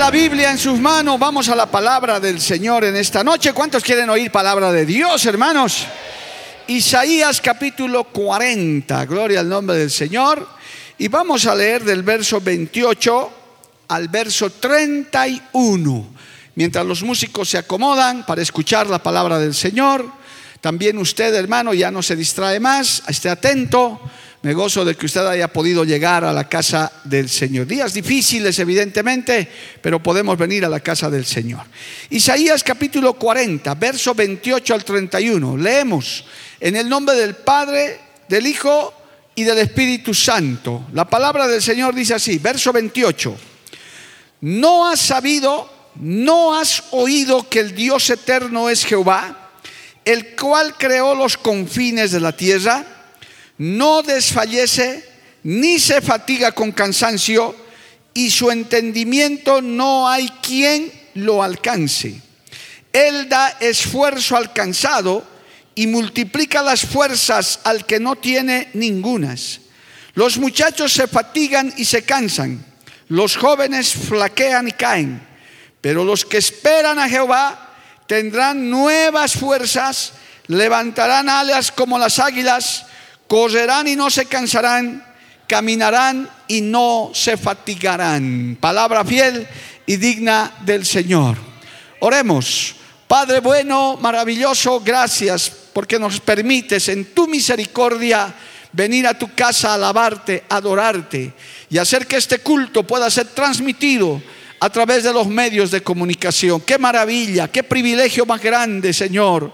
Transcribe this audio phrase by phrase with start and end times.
[0.00, 3.52] La Biblia en sus manos, vamos a la palabra del Señor en esta noche.
[3.52, 5.84] ¿Cuántos quieren oír palabra de Dios, hermanos?
[6.68, 10.48] Isaías capítulo 40, gloria al nombre del Señor.
[10.96, 13.30] Y vamos a leer del verso 28
[13.88, 16.08] al verso 31.
[16.54, 20.10] Mientras los músicos se acomodan para escuchar la palabra del Señor,
[20.62, 24.00] también usted, hermano, ya no se distrae más, esté atento.
[24.42, 27.66] Me gozo de que usted haya podido llegar a la casa del Señor.
[27.66, 29.46] Días difíciles, evidentemente,
[29.82, 31.60] pero podemos venir a la casa del Señor.
[32.08, 35.58] Isaías capítulo 40, verso 28 al 31.
[35.58, 36.24] Leemos
[36.58, 38.94] en el nombre del Padre, del Hijo
[39.34, 40.86] y del Espíritu Santo.
[40.94, 43.36] La palabra del Señor dice así, verso 28.
[44.40, 49.50] ¿No has sabido, no has oído que el Dios eterno es Jehová,
[50.02, 52.99] el cual creó los confines de la tierra?
[53.60, 55.04] No desfallece
[55.42, 57.54] ni se fatiga con cansancio
[58.14, 62.20] y su entendimiento no hay quien lo alcance.
[62.92, 65.24] Él da esfuerzo al cansado
[65.74, 69.60] y multiplica las fuerzas al que no tiene ningunas.
[70.14, 72.64] Los muchachos se fatigan y se cansan
[73.10, 75.20] los jóvenes flaquean y caen,
[75.80, 77.74] pero los que esperan a Jehová
[78.06, 80.12] tendrán nuevas fuerzas,
[80.46, 82.86] levantarán alas como las águilas,
[83.30, 85.06] correrán y no se cansarán,
[85.46, 88.58] caminarán y no se fatigarán.
[88.60, 89.46] Palabra fiel
[89.86, 91.36] y digna del Señor.
[92.00, 92.74] Oremos.
[93.06, 98.34] Padre bueno, maravilloso, gracias porque nos permites en tu misericordia
[98.72, 101.32] venir a tu casa a alabarte, adorarte
[101.70, 104.20] y hacer que este culto pueda ser transmitido
[104.58, 106.62] a través de los medios de comunicación.
[106.62, 109.52] Qué maravilla, qué privilegio más grande, Señor.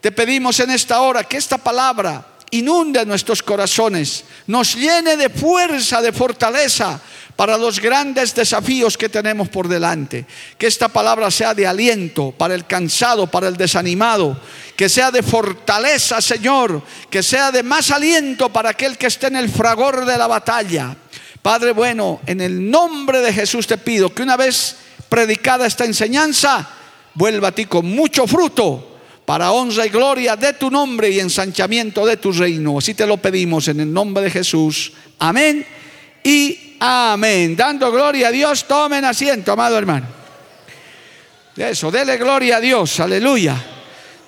[0.00, 6.00] Te pedimos en esta hora que esta palabra inunde nuestros corazones, nos llene de fuerza,
[6.00, 7.00] de fortaleza
[7.36, 10.26] para los grandes desafíos que tenemos por delante.
[10.58, 14.40] Que esta palabra sea de aliento para el cansado, para el desanimado.
[14.76, 16.82] Que sea de fortaleza, Señor.
[17.08, 20.96] Que sea de más aliento para aquel que esté en el fragor de la batalla.
[21.40, 24.74] Padre bueno, en el nombre de Jesús te pido que una vez
[25.08, 26.68] predicada esta enseñanza,
[27.14, 28.97] vuelva a ti con mucho fruto
[29.28, 32.78] para honra y gloria de tu nombre y ensanchamiento de tu reino.
[32.78, 34.90] Así te lo pedimos en el nombre de Jesús.
[35.18, 35.66] Amén
[36.24, 37.54] y amén.
[37.54, 40.06] Dando gloria a Dios, tomen asiento, amado hermano.
[41.54, 43.62] Eso, dele gloria a Dios, aleluya.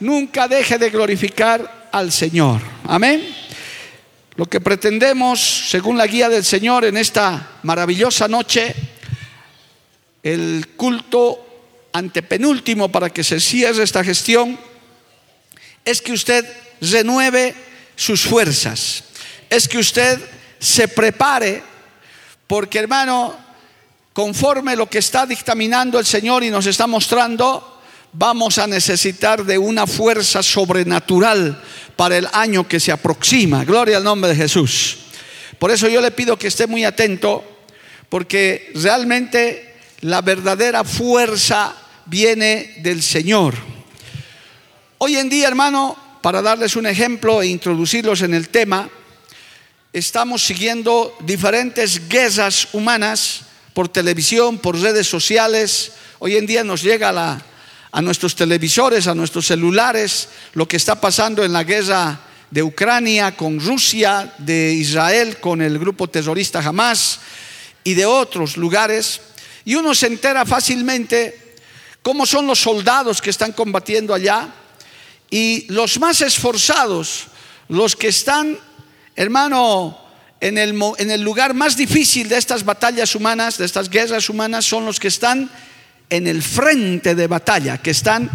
[0.00, 2.60] Nunca deje de glorificar al Señor.
[2.87, 3.27] Amén.
[4.37, 5.41] Lo que pretendemos,
[5.71, 8.75] según la guía del Señor, en esta maravillosa noche,
[10.22, 14.69] el culto antepenúltimo para que se cierre esta gestión,
[15.84, 16.46] es que usted
[16.80, 17.54] renueve
[17.96, 19.04] sus fuerzas,
[19.48, 20.20] es que usted
[20.58, 21.62] se prepare,
[22.46, 23.36] porque hermano,
[24.12, 27.80] conforme lo que está dictaminando el Señor y nos está mostrando,
[28.12, 31.62] vamos a necesitar de una fuerza sobrenatural
[31.97, 33.64] para el año que se aproxima.
[33.64, 34.98] Gloria al nombre de Jesús.
[35.58, 37.44] Por eso yo le pido que esté muy atento,
[38.08, 41.74] porque realmente la verdadera fuerza
[42.06, 43.54] viene del Señor.
[45.03, 48.91] Hoy en día, hermano, para darles un ejemplo e introducirlos en el tema,
[49.94, 55.92] estamos siguiendo diferentes guerras humanas por televisión, por redes sociales.
[56.19, 57.41] Hoy en día nos llega
[57.91, 62.21] a nuestros televisores, a nuestros celulares, lo que está pasando en la guerra
[62.51, 67.21] de Ucrania con Rusia, de Israel con el grupo terrorista Hamas
[67.84, 69.22] y de otros lugares.
[69.65, 71.57] Y uno se entera fácilmente
[72.03, 74.57] cómo son los soldados que están combatiendo allá
[75.30, 77.27] y los más esforzados,
[77.68, 78.59] los que están,
[79.15, 79.97] hermano,
[80.41, 84.65] en el, en el, lugar más difícil de estas batallas humanas, de estas guerras humanas,
[84.65, 85.50] son los que están
[86.09, 88.28] en el frente de batalla, que están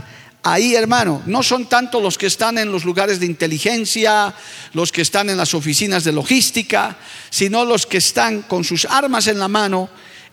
[0.43, 1.21] ahí, hermano.
[1.25, 4.33] No son tanto los que están en los lugares de inteligencia,
[4.73, 6.95] los que están en las oficinas de logística,
[7.29, 9.89] sino los que están con sus armas en la mano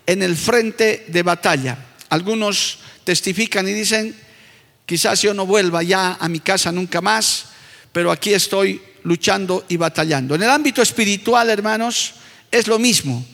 [0.07, 1.79] en el frente de batalla.
[2.11, 4.15] Algunos testifican y dicen,
[4.87, 7.47] Quizás yo no vuelva ya a mi casa nunca más,
[7.93, 10.35] pero aquí estoy luchando y batallando.
[10.35, 12.15] En el ámbito espiritual, hermanos,
[12.51, 13.25] es lo mismo.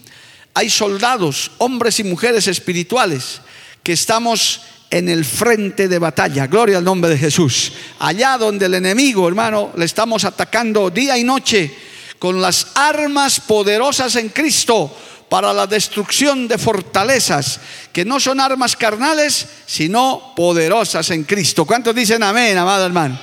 [0.54, 3.40] Hay soldados, hombres y mujeres espirituales,
[3.82, 6.46] que estamos en el frente de batalla.
[6.46, 7.72] Gloria al nombre de Jesús.
[7.98, 11.74] Allá donde el enemigo, hermano, le estamos atacando día y noche
[12.18, 14.96] con las armas poderosas en Cristo
[15.28, 17.60] para la destrucción de fortalezas,
[17.92, 21.64] que no son armas carnales, sino poderosas en Cristo.
[21.64, 23.18] ¿Cuántos dicen amén, amado hermano?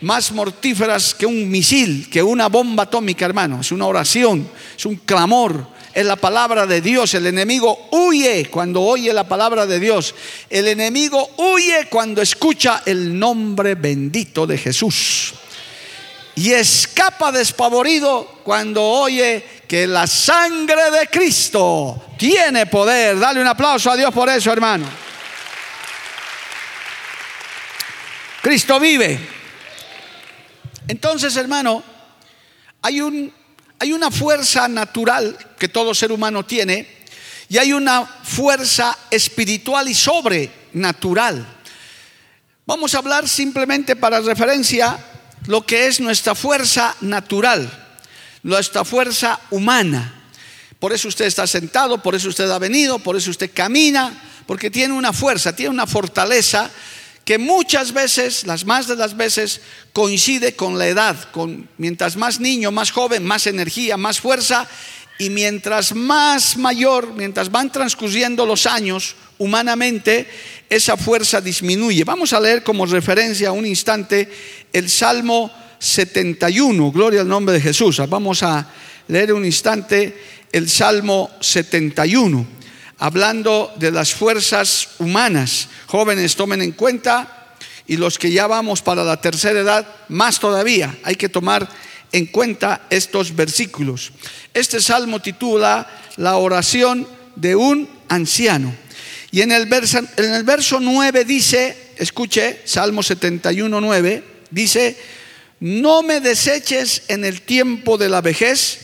[0.00, 3.60] Más mortíferas que un misil, que una bomba atómica, hermano.
[3.60, 7.14] Es una oración, es un clamor es la palabra de Dios.
[7.14, 10.14] El enemigo huye cuando oye la palabra de Dios.
[10.50, 15.32] El enemigo huye cuando escucha el nombre bendito de Jesús.
[16.36, 23.18] Y escapa despavorido cuando oye que la sangre de Cristo tiene poder.
[23.18, 24.86] Dale un aplauso a Dios por eso, hermano.
[28.42, 29.18] Cristo vive.
[30.86, 31.82] Entonces, hermano,
[32.82, 33.32] hay un
[33.78, 36.86] hay una fuerza natural que todo ser humano tiene
[37.48, 41.46] y hay una fuerza espiritual y sobrenatural.
[42.64, 44.98] Vamos a hablar simplemente para referencia
[45.46, 47.70] lo que es nuestra fuerza natural,
[48.42, 50.12] nuestra fuerza humana.
[50.78, 54.12] Por eso usted está sentado, por eso usted ha venido, por eso usted camina,
[54.46, 56.70] porque tiene una fuerza, tiene una fortaleza
[57.24, 59.60] que muchas veces, las más de las veces,
[59.92, 64.68] coincide con la edad, con mientras más niño, más joven, más energía, más fuerza,
[65.18, 70.26] y mientras más mayor, mientras van transcurriendo los años, humanamente,
[70.68, 72.04] esa fuerza disminuye.
[72.04, 74.28] Vamos a leer como referencia un instante
[74.72, 78.00] el Salmo 71, gloria al nombre de Jesús.
[78.08, 78.68] Vamos a
[79.08, 80.16] leer un instante
[80.52, 82.56] el Salmo 71
[82.98, 85.68] hablando de las fuerzas humanas.
[85.86, 87.54] Jóvenes, tomen en cuenta,
[87.86, 91.68] y los que ya vamos para la tercera edad, más todavía, hay que tomar
[92.16, 94.10] en cuenta estos versículos.
[94.54, 95.86] Este salmo titula
[96.16, 98.74] La oración de un anciano.
[99.30, 104.96] Y en el verso, en el verso 9 dice, escuche, Salmo 71, 9, dice,
[105.60, 108.78] no me deseches en el tiempo de la vejez,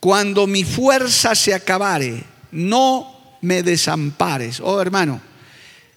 [0.00, 4.58] cuando mi fuerza se acabare, no me desampares.
[4.58, 5.20] Oh hermano,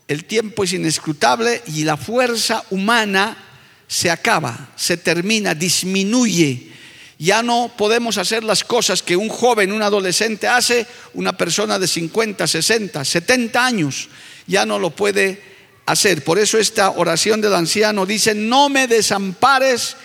[0.07, 3.46] el tiempo es inescrutable y la fuerza humana
[3.88, 6.72] se acaba, se termina, disminuye.
[7.19, 11.88] Ya no podemos hacer las cosas que un joven, un adolescente hace, una persona de
[11.88, 14.10] 50, 60, 70 años,
[14.45, 15.42] ya no lo puede
[15.88, 16.24] hacer.
[16.24, 19.95] Por eso esta oración del anciano dice, no me desampares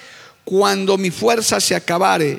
[0.45, 2.39] cuando mi fuerza se acabare,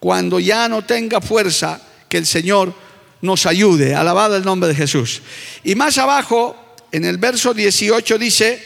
[0.00, 2.74] cuando ya no tenga fuerza, que el Señor
[3.22, 3.94] nos ayude.
[3.94, 5.22] Alabado el nombre de Jesús.
[5.62, 6.56] Y más abajo,
[6.90, 8.60] en el verso 18 dice,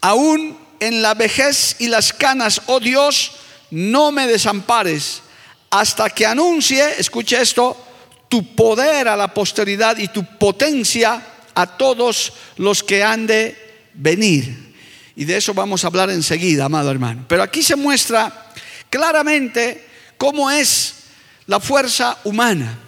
[0.00, 3.32] aún en la vejez y las canas, oh Dios,
[3.70, 5.22] no me desampares
[5.70, 7.76] hasta que anuncie, escuche esto,
[8.28, 11.22] tu poder a la posteridad y tu potencia
[11.54, 13.56] a todos los que han de
[13.94, 14.74] venir.
[15.16, 17.24] Y de eso vamos a hablar enseguida, amado hermano.
[17.28, 18.52] Pero aquí se muestra
[18.88, 19.86] claramente
[20.16, 20.94] cómo es
[21.46, 22.78] la fuerza humana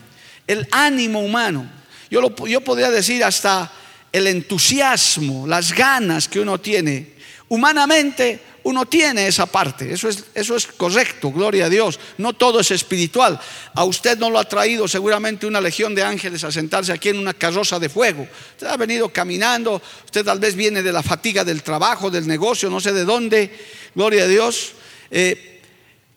[0.50, 1.70] el ánimo humano.
[2.10, 3.70] Yo, lo, yo podría decir hasta
[4.10, 7.19] el entusiasmo, las ganas que uno tiene.
[7.50, 11.98] Humanamente uno tiene esa parte, eso es, eso es correcto, gloria a Dios.
[12.16, 13.40] No todo es espiritual.
[13.74, 17.18] A usted no lo ha traído seguramente una legión de ángeles a sentarse aquí en
[17.18, 18.28] una carroza de fuego.
[18.52, 22.70] Usted ha venido caminando, usted tal vez viene de la fatiga del trabajo, del negocio,
[22.70, 23.50] no sé de dónde,
[23.96, 24.70] gloria a Dios.
[25.10, 25.60] Eh,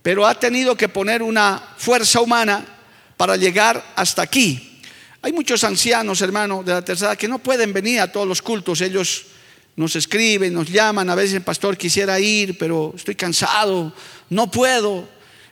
[0.04, 2.64] pero ha tenido que poner una fuerza humana
[3.18, 4.82] para llegar hasta aquí.
[5.24, 8.82] Hay muchos ancianos, hermano, de la tercera que no pueden venir a todos los cultos.
[8.82, 9.33] Ellos
[9.76, 13.94] nos escriben, nos llaman, a veces, pastor, quisiera ir, pero estoy cansado,
[14.30, 15.08] no puedo.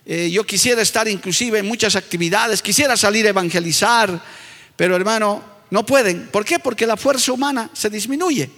[0.06, 4.22] Eh, yo quisiera estar inclusive en muchas actividades, quisiera salir a evangelizar,
[4.76, 6.28] pero hermano, no pueden.
[6.28, 6.60] ¿Por qué?
[6.60, 8.50] Porque la fuerza humana se disminuye.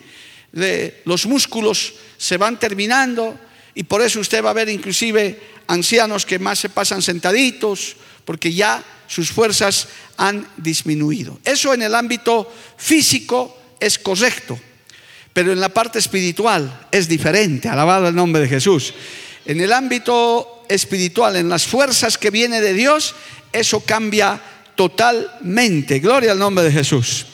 [1.05, 3.39] los músculos se van terminando
[3.73, 8.53] y por eso usted va a ver inclusive ancianos que más se pasan sentaditos, porque
[8.53, 11.39] ya sus fuerzas han disminuido.
[11.43, 14.59] Eso en el ámbito físico es correcto,
[15.33, 18.93] pero en la parte espiritual es diferente, alabado el nombre de Jesús.
[19.45, 23.15] En el ámbito espiritual, en las fuerzas que viene de Dios,
[23.51, 24.39] eso cambia
[24.75, 25.99] totalmente.
[25.99, 27.25] Gloria al nombre de Jesús.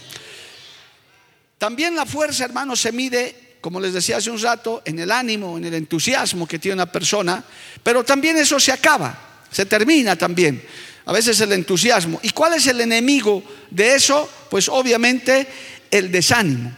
[1.58, 5.58] También la fuerza, hermano, se mide, como les decía hace un rato, en el ánimo,
[5.58, 7.44] en el entusiasmo que tiene una persona,
[7.84, 10.62] pero también eso se acaba se termina también.
[11.06, 12.20] A veces el entusiasmo.
[12.22, 14.29] ¿Y cuál es el enemigo de eso?
[14.50, 15.48] Pues obviamente
[15.89, 16.72] el desánimo,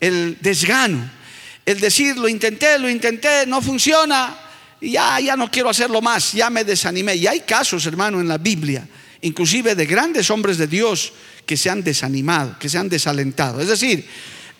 [0.00, 1.10] el desgano.
[1.64, 4.36] El decir, lo intenté, lo intenté, no funciona,
[4.80, 7.16] ya, ya no quiero hacerlo más, ya me desanimé.
[7.16, 8.86] Y hay casos, hermano, en la Biblia,
[9.22, 11.12] inclusive de grandes hombres de Dios
[11.46, 13.60] que se han desanimado, que se han desalentado.
[13.60, 14.06] Es decir,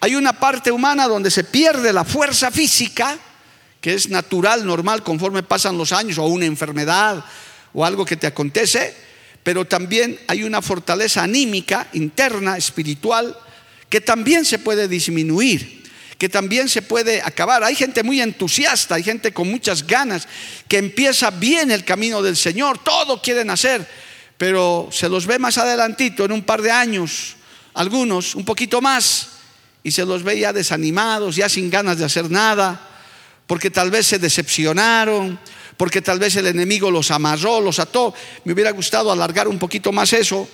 [0.00, 3.18] hay una parte humana donde se pierde la fuerza física,
[3.80, 7.24] que es natural, normal, conforme pasan los años, o una enfermedad,
[7.74, 8.94] o algo que te acontece,
[9.42, 13.36] pero también hay una fortaleza anímica, interna, espiritual,
[13.94, 15.84] que también se puede disminuir,
[16.18, 17.62] que también se puede acabar.
[17.62, 20.26] Hay gente muy entusiasta, hay gente con muchas ganas,
[20.66, 23.88] que empieza bien el camino del Señor, todo quieren hacer,
[24.36, 27.36] pero se los ve más adelantito, en un par de años,
[27.74, 29.28] algunos, un poquito más,
[29.84, 32.88] y se los ve ya desanimados, ya sin ganas de hacer nada,
[33.46, 35.38] porque tal vez se decepcionaron,
[35.76, 38.12] porque tal vez el enemigo los amarró, los ató.
[38.42, 40.48] Me hubiera gustado alargar un poquito más eso,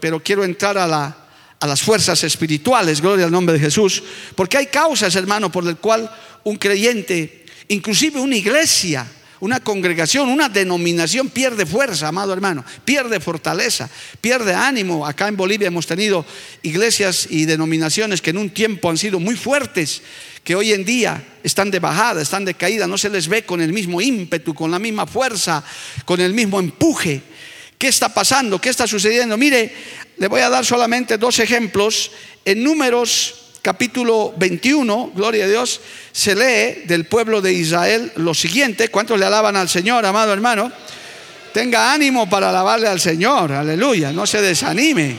[0.00, 1.27] pero quiero entrar a,
[1.66, 4.02] las fuerzas espirituales, gloria al nombre de Jesús,
[4.34, 6.10] porque hay causas, hermano, por el cual
[6.44, 9.06] un creyente, inclusive una iglesia,
[9.40, 13.88] una congregación, una denominación pierde fuerza, amado hermano, pierde fortaleza,
[14.20, 15.06] pierde ánimo.
[15.06, 16.24] Acá en Bolivia hemos tenido
[16.62, 20.02] iglesias y denominaciones que en un tiempo han sido muy fuertes
[20.42, 23.60] que hoy en día están de bajada, están de caída, no se les ve con
[23.60, 25.62] el mismo ímpetu, con la misma fuerza,
[26.04, 27.22] con el mismo empuje.
[27.76, 28.60] ¿Qué está pasando?
[28.60, 29.36] ¿Qué está sucediendo?
[29.36, 29.72] Mire,
[30.18, 32.10] le voy a dar solamente dos ejemplos.
[32.44, 35.80] En números capítulo 21, gloria a Dios,
[36.12, 38.88] se lee del pueblo de Israel lo siguiente.
[38.88, 40.70] ¿Cuántos le alaban al Señor, amado hermano?
[41.52, 45.16] Tenga ánimo para alabarle al Señor, aleluya, no se desanime.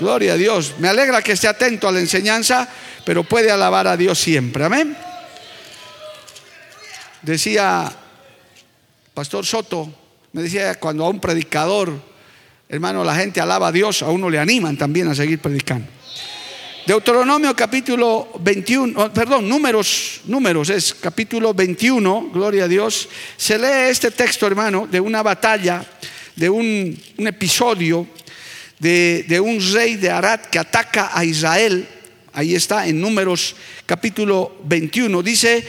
[0.00, 0.74] Gloria a Dios.
[0.78, 2.68] Me alegra que esté atento a la enseñanza
[3.04, 4.64] pero puede alabar a Dios siempre.
[4.64, 4.96] Amén.
[7.22, 7.90] Decía
[9.12, 9.92] Pastor Soto,
[10.32, 11.92] me decía cuando a un predicador,
[12.74, 15.86] hermano, la gente alaba a Dios, a uno le animan también a seguir predicando.
[16.86, 23.08] Deuteronomio capítulo 21, perdón, números, números, es capítulo 21, gloria a Dios.
[23.36, 25.84] Se lee este texto, hermano, de una batalla,
[26.36, 28.06] de un, episodio
[28.78, 31.88] de, de, un rey de Arad que ataca a Israel
[32.36, 33.54] Ahí está en Números
[33.86, 35.22] capítulo 21.
[35.22, 35.64] Dice,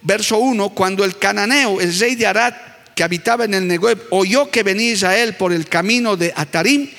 [0.00, 2.54] verso 1, cuando el cananeo, el rey de Arad,
[2.98, 6.90] que habitaba en el Negev, oyó que venía Israel por el camino de Atarim,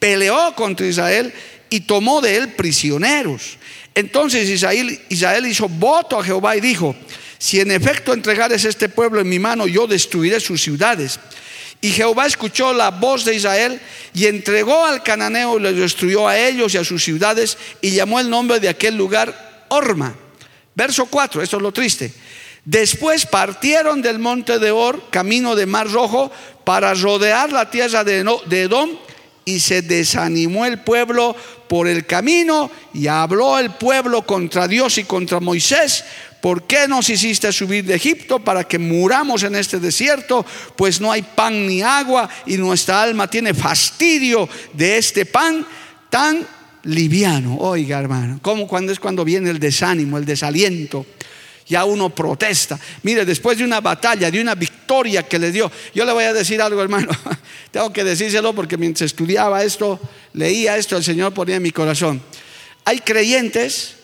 [0.00, 1.32] peleó contra Israel
[1.70, 3.56] y tomó de él prisioneros.
[3.94, 6.96] Entonces Israel, Israel hizo voto a Jehová y dijo,
[7.38, 11.20] si en efecto entregares este pueblo en mi mano, yo destruiré sus ciudades.
[11.80, 13.80] Y Jehová escuchó la voz de Israel
[14.12, 18.18] y entregó al cananeo y le destruyó a ellos y a sus ciudades y llamó
[18.18, 20.16] el nombre de aquel lugar Orma.
[20.74, 22.12] Verso 4, esto es lo triste.
[22.64, 26.30] Después partieron del monte de Or, camino de Mar Rojo,
[26.64, 28.90] para rodear la tierra de Edom
[29.44, 31.36] y se desanimó el pueblo
[31.68, 36.04] por el camino y habló el pueblo contra Dios y contra Moisés
[36.44, 40.44] ¿Por qué nos hiciste subir de Egipto para que muramos en este desierto?
[40.76, 45.66] Pues no hay pan ni agua y nuestra alma tiene fastidio de este pan
[46.10, 46.46] tan
[46.82, 47.56] liviano.
[47.56, 51.06] Oiga, hermano, como cuando es cuando viene el desánimo, el desaliento.
[51.66, 52.78] Ya uno protesta.
[53.02, 56.32] Mire, después de una batalla, de una victoria que le dio, yo le voy a
[56.32, 57.08] decir algo, hermano.
[57.70, 59.98] Tengo que decírselo porque mientras estudiaba esto,
[60.34, 62.22] leía esto, el Señor ponía en mi corazón.
[62.84, 63.96] Hay creyentes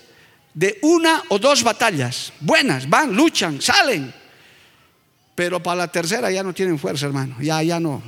[0.54, 4.12] de una o dos batallas buenas, van, luchan, salen.
[5.34, 7.36] Pero para la tercera ya no tienen fuerza, hermano.
[7.40, 8.02] Ya, ya no.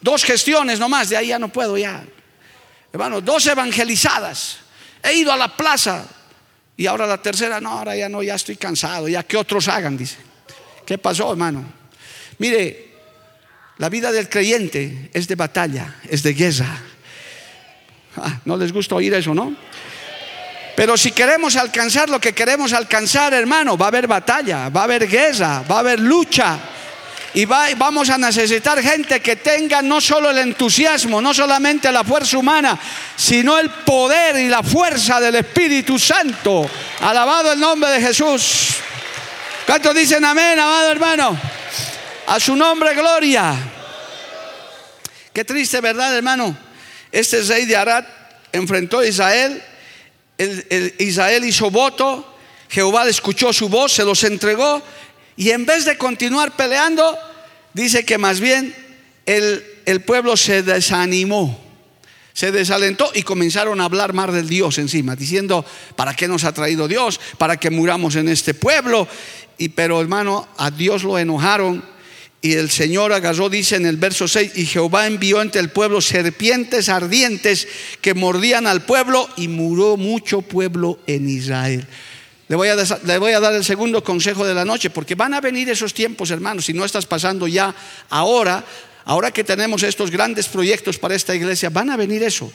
[0.00, 2.04] Dos gestiones nomás, de ahí ya no puedo, ya.
[2.92, 4.58] Hermano, dos evangelizadas.
[5.02, 6.06] He ido a la plaza
[6.76, 9.96] y ahora la tercera, no, ahora ya no, ya estoy cansado, ya que otros hagan,
[9.96, 10.16] dice.
[10.84, 11.64] ¿Qué pasó, hermano?
[12.38, 12.92] Mire,
[13.78, 16.82] la vida del creyente es de batalla, es de guerra.
[18.16, 19.56] Ah, ¿No les gusta oír eso, no?
[20.76, 24.84] Pero si queremos alcanzar lo que queremos alcanzar, hermano, va a haber batalla, va a
[24.84, 26.58] haber guerra, va a haber lucha.
[27.34, 32.38] Y vamos a necesitar gente que tenga no solo el entusiasmo, no solamente la fuerza
[32.38, 32.78] humana,
[33.16, 36.68] sino el poder y la fuerza del Espíritu Santo.
[37.00, 38.76] Alabado el nombre de Jesús.
[39.66, 41.40] ¿Cuántos dicen amén, amado hermano?
[42.28, 43.54] A su nombre, gloria.
[45.32, 46.56] Qué triste, ¿verdad, hermano?
[47.10, 48.04] Este rey de Arad
[48.52, 49.62] enfrentó a Israel
[50.38, 52.34] Israel hizo voto,
[52.68, 54.82] Jehová escuchó su voz, se los entregó
[55.36, 57.16] y en vez de continuar peleando,
[57.72, 58.74] dice que más bien
[59.26, 61.60] el, el pueblo se desanimó,
[62.32, 65.64] se desalentó y comenzaron a hablar más del Dios encima, diciendo,
[65.96, 67.20] ¿para qué nos ha traído Dios?
[67.38, 69.08] ¿Para que muramos en este pueblo?
[69.58, 71.94] Y pero hermano, a Dios lo enojaron
[72.44, 76.02] y el Señor agarró, dice en el verso 6, y Jehová envió entre el pueblo
[76.02, 77.66] serpientes ardientes
[78.02, 81.86] que mordían al pueblo y murió mucho pueblo en Israel.
[82.48, 85.94] Le voy, a, dar el segundo consejo de la noche, porque van a venir esos
[85.94, 87.74] tiempos, hermanos, si no estás pasando ya
[88.10, 88.62] ahora,
[89.06, 92.52] ahora que tenemos estos grandes proyectos para esta iglesia, van a venir eso.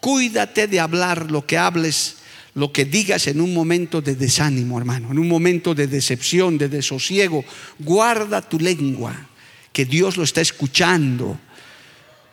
[0.00, 2.16] Cuídate de hablar lo que hables,
[2.54, 6.68] lo que digas en un momento de desánimo, hermano, en un momento de decepción, de
[6.68, 7.46] desosiego.
[7.78, 9.30] Guarda tu lengua,
[9.72, 11.40] que Dios lo está escuchando.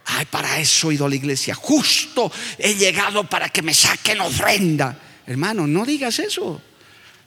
[0.07, 1.55] Ay, para eso he ido a la iglesia.
[1.55, 4.99] Justo he llegado para que me saquen ofrenda.
[5.25, 6.61] Hermano, no digas eso.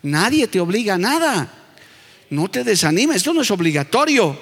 [0.04, 1.48] Nadie te obliga a nada.
[2.30, 4.38] No te desanimes, esto no es obligatorio.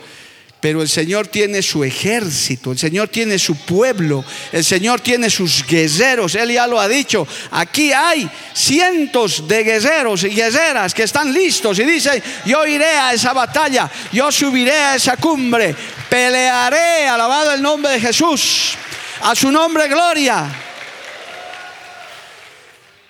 [0.61, 5.66] Pero el Señor tiene su ejército, el Señor tiene su pueblo, el Señor tiene sus
[5.66, 6.37] guerreros.
[6.37, 7.26] Él ya lo ha dicho.
[7.50, 13.12] Aquí hay cientos de guerreros y guerreras que están listos y dicen, yo iré a
[13.12, 15.75] esa batalla, yo subiré a esa cumbre,
[16.09, 18.75] pelearé, alabado el nombre de Jesús,
[19.21, 20.72] a su nombre gloria.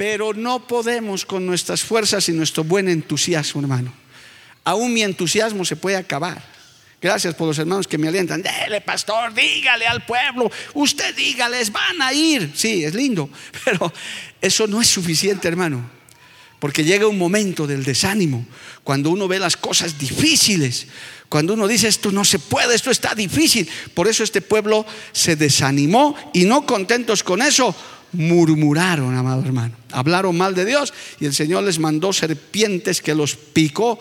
[0.03, 3.95] Pero no podemos con nuestras fuerzas y nuestro buen entusiasmo, hermano.
[4.65, 6.43] Aún mi entusiasmo se puede acabar.
[7.01, 8.43] Gracias por los hermanos que me alientan.
[8.43, 10.51] Dele, pastor, dígale al pueblo.
[10.75, 12.51] Usted dígales, van a ir.
[12.53, 13.31] Sí, es lindo,
[13.65, 13.93] pero
[14.41, 15.89] eso no es suficiente, hermano.
[16.59, 18.45] Porque llega un momento del desánimo,
[18.83, 20.89] cuando uno ve las cosas difíciles,
[21.29, 23.71] cuando uno dice esto no se puede, esto está difícil.
[23.95, 27.73] Por eso este pueblo se desanimó y no contentos con eso,
[28.13, 29.75] murmuraron, amado hermano.
[29.91, 33.99] Hablaron mal de Dios y el Señor les mandó serpientes que los picó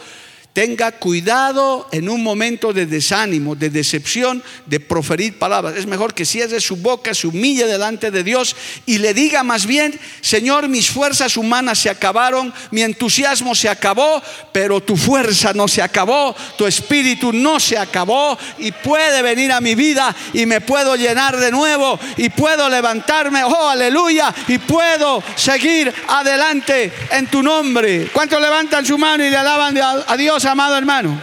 [0.53, 5.77] Tenga cuidado en un momento de desánimo, de decepción, de proferir palabras.
[5.77, 9.65] Es mejor que cierre su boca, se humille delante de Dios y le diga más
[9.65, 15.69] bien, Señor, mis fuerzas humanas se acabaron, mi entusiasmo se acabó, pero tu fuerza no
[15.69, 20.59] se acabó, tu espíritu no se acabó y puede venir a mi vida y me
[20.59, 27.41] puedo llenar de nuevo y puedo levantarme, oh aleluya, y puedo seguir adelante en tu
[27.41, 28.09] nombre.
[28.11, 30.40] ¿Cuántos levantan su mano y le alaban a Dios?
[30.45, 31.19] Amado hermano.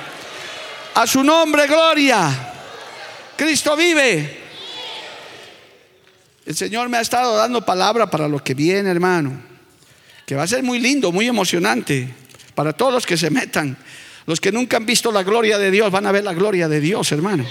[0.94, 2.52] A su nombre, gloria.
[3.36, 4.38] Cristo vive.
[6.44, 9.40] El Señor me ha estado dando palabra para lo que viene, hermano.
[10.26, 12.08] Que va a ser muy lindo, muy emocionante
[12.54, 13.76] para todos los que se metan.
[14.26, 16.80] Los que nunca han visto la gloria de Dios van a ver la gloria de
[16.80, 17.46] Dios, hermano.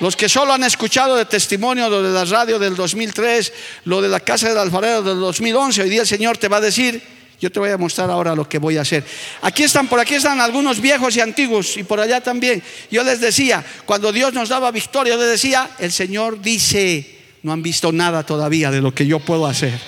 [0.00, 3.52] Los que solo han escuchado de testimonio lo de la radio del 2003,
[3.84, 6.60] lo de la casa del alfarero del 2011, hoy día el Señor te va a
[6.60, 7.00] decir,
[7.40, 9.04] yo te voy a mostrar ahora lo que voy a hacer.
[9.42, 12.62] Aquí están, por aquí están algunos viejos y antiguos y por allá también.
[12.90, 17.52] Yo les decía, cuando Dios nos daba victoria, yo les decía, el Señor dice, no
[17.52, 19.78] han visto nada todavía de lo que yo puedo hacer.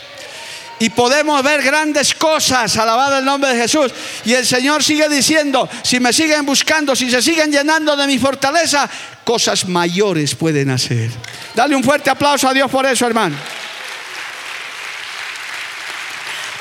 [0.79, 3.93] Y podemos ver grandes cosas, alabado el nombre de Jesús.
[4.27, 8.19] Y el Señor sigue diciendo, si me siguen buscando, si se siguen llenando de mi
[8.19, 8.89] fortaleza,
[9.25, 11.11] cosas mayores pueden hacer.
[11.55, 13.37] Dale un fuerte aplauso a Dios por eso, hermano.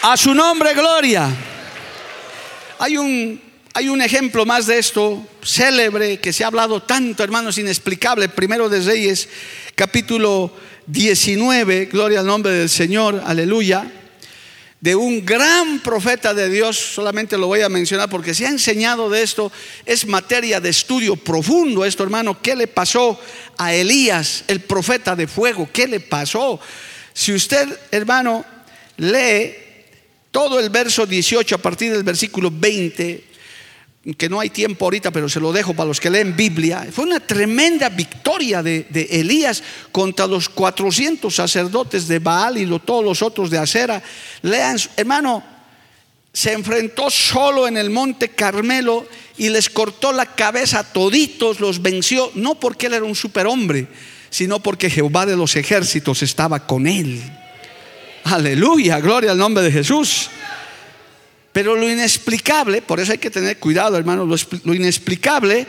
[0.07, 1.27] A su nombre, gloria.
[2.77, 3.41] Hay un,
[3.73, 8.29] hay un ejemplo más de esto, célebre, que se ha hablado tanto, hermanos, inexplicable.
[8.29, 9.27] Primero de Reyes,
[9.73, 10.53] capítulo
[10.85, 13.91] 19, gloria al nombre del Señor, aleluya.
[14.79, 19.09] De un gran profeta de Dios, solamente lo voy a mencionar porque se ha enseñado
[19.09, 19.51] de esto,
[19.87, 22.39] es materia de estudio profundo esto, hermano.
[22.43, 23.19] ¿Qué le pasó
[23.57, 25.67] a Elías, el profeta de fuego?
[25.73, 26.59] ¿Qué le pasó?
[27.11, 28.45] Si usted, hermano,
[28.97, 29.64] lee
[30.35, 33.23] todo el verso 18 a partir del versículo 20,
[34.17, 37.05] que no hay tiempo ahorita, pero se lo dejo para los que leen Biblia, fue
[37.05, 43.49] una tremenda victoria de, Elías contra los 400 sacerdotes de Baal y todos los otros
[43.49, 44.03] de Acera.
[44.41, 45.41] Lean, hermano,
[46.33, 51.81] se enfrentó solo en el monte Carmelo y les cortó la cabeza a toditos, los
[51.81, 53.87] venció, no porque él era un superhombre,
[54.29, 57.23] sino porque Jehová de los ejércitos estaba con él.
[58.25, 60.31] Aleluya, gloria al nombre de Jesús.
[61.51, 65.67] Pero lo inexplicable, por eso hay que tener cuidado, hermano, lo, inexplicable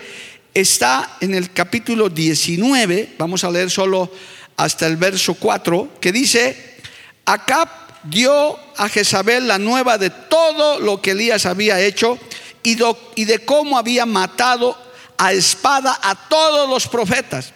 [0.54, 4.10] está en el capítulo 19, vamos a leer solo
[4.56, 6.76] hasta el verso 4, que dice,
[7.26, 7.68] Acab
[8.04, 12.18] dio a Jezabel la nueva de todo lo que Elías había hecho
[12.62, 12.78] y,
[13.16, 14.78] y de cómo había matado
[15.18, 17.52] a espada a todos los profetas.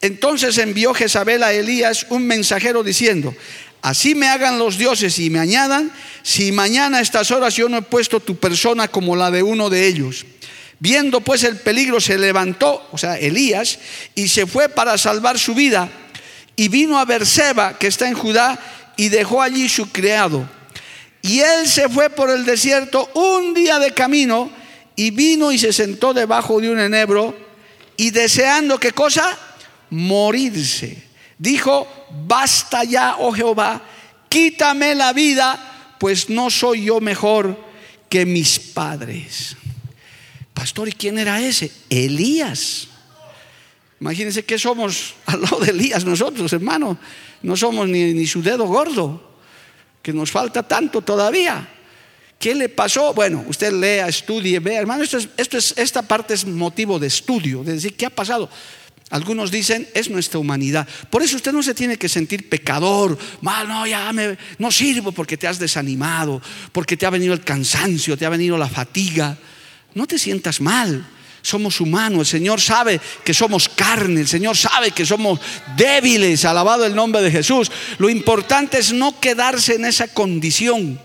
[0.00, 3.34] Entonces envió Jezabel a Elías un mensajero diciendo,
[3.82, 7.78] Así me hagan los dioses y me añadan, si mañana a estas horas yo no
[7.78, 10.26] he puesto tu persona como la de uno de ellos.
[10.80, 13.78] Viendo pues el peligro se levantó, o sea, Elías,
[14.14, 15.88] y se fue para salvar su vida,
[16.56, 18.58] y vino a Berseba, que está en Judá,
[18.96, 20.48] y dejó allí su criado.
[21.22, 24.50] Y él se fue por el desierto un día de camino,
[24.96, 27.36] y vino y se sentó debajo de un enebro,
[27.96, 29.36] y deseando qué cosa?
[29.90, 31.07] Morirse
[31.38, 31.86] dijo,
[32.26, 33.80] basta ya, oh Jehová,
[34.28, 37.58] quítame la vida, pues no soy yo mejor
[38.08, 39.56] que mis padres.
[40.52, 41.70] Pastor, ¿y quién era ese?
[41.88, 42.88] Elías.
[44.00, 46.98] Imagínense que somos al lado de Elías nosotros, hermano.
[47.42, 49.38] No somos ni, ni su dedo gordo,
[50.02, 51.68] que nos falta tanto todavía.
[52.38, 53.12] ¿Qué le pasó?
[53.14, 57.08] Bueno, usted lea, estudie, vea, hermano, esto es, esto es, esta parte es motivo de
[57.08, 58.48] estudio, de decir, ¿qué ha pasado?
[59.10, 60.86] Algunos dicen, es nuestra humanidad.
[61.08, 65.12] Por eso usted no se tiene que sentir pecador, mal, no, ya me, no sirvo
[65.12, 66.42] porque te has desanimado,
[66.72, 69.38] porque te ha venido el cansancio, te ha venido la fatiga.
[69.94, 71.06] No te sientas mal.
[71.40, 75.40] Somos humanos, el Señor sabe que somos carne, el Señor sabe que somos
[75.76, 77.70] débiles, alabado el nombre de Jesús.
[77.98, 81.00] Lo importante es no quedarse en esa condición.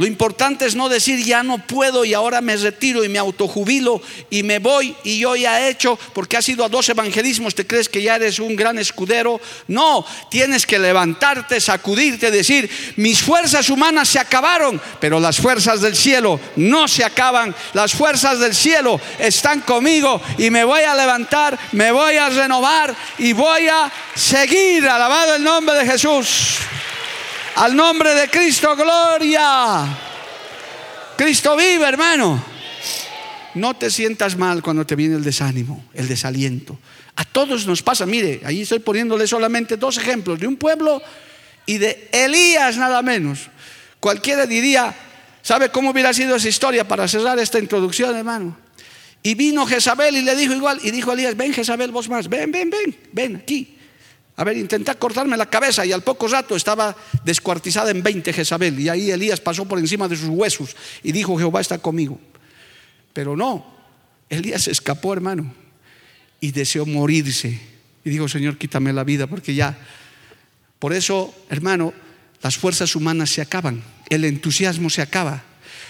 [0.00, 4.00] Lo importante es no decir ya no puedo y ahora me retiro y me autojubilo
[4.30, 7.66] y me voy y yo ya he hecho porque has ido a dos evangelismos, te
[7.66, 9.38] crees que ya eres un gran escudero.
[9.68, 15.94] No, tienes que levantarte, sacudirte, decir, mis fuerzas humanas se acabaron, pero las fuerzas del
[15.94, 17.54] cielo no se acaban.
[17.74, 22.96] Las fuerzas del cielo están conmigo y me voy a levantar, me voy a renovar
[23.18, 24.88] y voy a seguir.
[24.88, 26.56] Alabado el nombre de Jesús.
[27.56, 29.86] Al nombre de Cristo, gloria.
[31.16, 32.42] Cristo vive, hermano.
[33.54, 36.78] No te sientas mal cuando te viene el desánimo, el desaliento.
[37.16, 41.02] A todos nos pasa, mire, ahí estoy poniéndole solamente dos ejemplos de un pueblo
[41.66, 43.50] y de Elías nada menos.
[43.98, 44.94] Cualquiera diría,
[45.42, 48.56] ¿sabe cómo hubiera sido esa historia para cerrar esta introducción, hermano?
[49.22, 52.50] Y vino Jezabel y le dijo igual, y dijo Elías, ven Jezabel vos más, ven,
[52.50, 53.76] ven, ven, ven aquí.
[54.40, 58.80] A ver, intenta cortarme la cabeza y al poco rato estaba descuartizada en 20 Jezabel
[58.80, 62.18] y ahí Elías pasó por encima de sus huesos y dijo, Jehová está conmigo.
[63.12, 63.66] Pero no,
[64.30, 65.52] Elías escapó, hermano,
[66.40, 67.60] y deseó morirse.
[68.02, 69.76] Y dijo, Señor, quítame la vida porque ya...
[70.78, 71.92] Por eso, hermano,
[72.40, 75.42] las fuerzas humanas se acaban, el entusiasmo se acaba.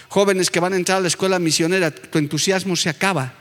[0.09, 3.33] Jóvenes que van a entrar a la escuela misionera, tu entusiasmo se acaba.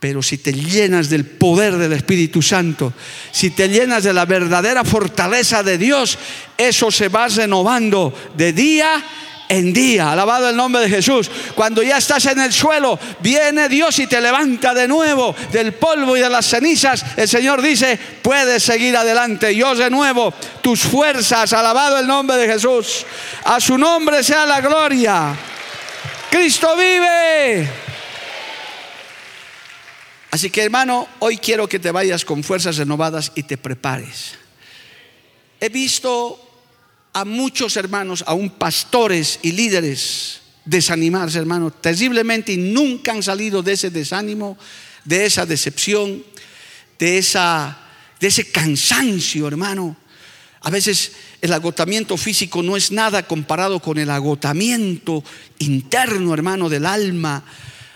[0.00, 2.92] Pero si te llenas del poder del Espíritu Santo,
[3.32, 6.16] si te llenas de la verdadera fortaleza de Dios,
[6.56, 9.04] eso se va renovando de día
[9.48, 10.12] en día.
[10.12, 11.28] Alabado el nombre de Jesús.
[11.56, 16.16] Cuando ya estás en el suelo, viene Dios y te levanta de nuevo del polvo
[16.16, 17.04] y de las cenizas.
[17.16, 19.54] El Señor dice, puedes seguir adelante.
[19.56, 20.32] Yo renuevo
[20.62, 21.52] tus fuerzas.
[21.52, 23.04] Alabado el nombre de Jesús.
[23.44, 25.34] A su nombre sea la gloria.
[26.30, 27.87] Cristo vive.
[30.30, 34.34] Así que hermano, hoy quiero que te vayas con fuerzas renovadas y te prepares.
[35.60, 36.38] He visto
[37.14, 43.72] a muchos hermanos, aún pastores y líderes, desanimarse, hermano, terriblemente y nunca han salido de
[43.72, 44.58] ese desánimo,
[45.04, 46.22] de esa decepción,
[46.98, 47.78] de, esa,
[48.20, 49.96] de ese cansancio, hermano.
[50.60, 55.24] A veces el agotamiento físico no es nada comparado con el agotamiento
[55.58, 57.42] interno, hermano, del alma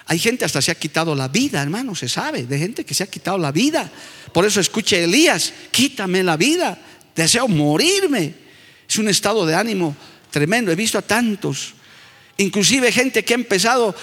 [0.07, 3.05] hay gente hasta se ha quitado la vida, hermano, se sabe, de gente que se
[3.05, 3.91] ha quitado la vida.
[4.33, 6.79] Por eso escuche Elías, quítame la vida,
[7.15, 8.35] deseo morirme.
[8.89, 9.97] Es un estado de ánimo
[10.31, 10.73] tremendo.
[10.73, 11.75] He visto a tantos,
[12.37, 13.95] inclusive gente que ha empezado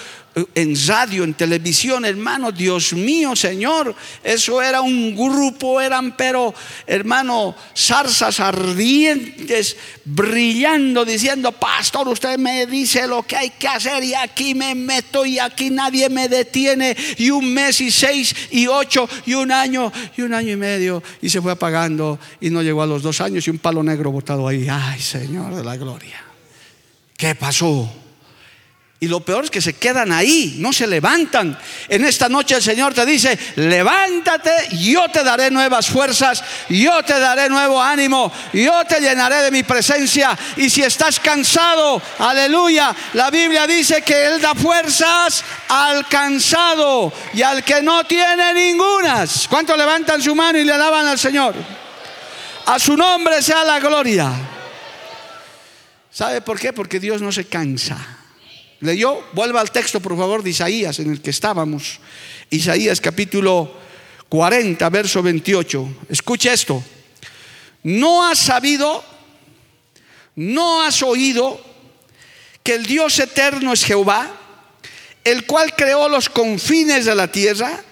[0.54, 6.54] en radio, en televisión, hermano, Dios mío, Señor, eso era un grupo, eran pero,
[6.86, 14.14] hermano, zarzas ardientes, brillando, diciendo, pastor, usted me dice lo que hay que hacer y
[14.14, 19.08] aquí me meto y aquí nadie me detiene, y un mes y seis y ocho
[19.26, 22.82] y un año y un año y medio, y se fue apagando y no llegó
[22.82, 26.22] a los dos años y un palo negro botado ahí, ay Señor de la gloria,
[27.16, 27.99] ¿qué pasó?
[29.02, 31.58] Y lo peor es que se quedan ahí, no se levantan.
[31.88, 37.18] En esta noche el Señor te dice, levántate, yo te daré nuevas fuerzas, yo te
[37.18, 40.38] daré nuevo ánimo, yo te llenaré de mi presencia.
[40.58, 47.40] Y si estás cansado, aleluya, la Biblia dice que Él da fuerzas al cansado y
[47.40, 49.48] al que no tiene ningunas.
[49.48, 51.54] ¿Cuántos levantan su mano y le alaban al Señor?
[52.66, 54.30] A su nombre sea la gloria.
[56.10, 56.74] ¿Sabe por qué?
[56.74, 58.19] Porque Dios no se cansa.
[58.80, 59.22] ¿Leyó?
[59.32, 62.00] Vuelva al texto, por favor, de Isaías en el que estábamos.
[62.48, 63.70] Isaías capítulo
[64.30, 65.88] 40, verso 28.
[66.08, 66.82] Escuche esto.
[67.82, 69.04] No has sabido,
[70.36, 71.60] no has oído
[72.62, 74.34] que el Dios eterno es Jehová,
[75.24, 77.82] el cual creó los confines de la tierra,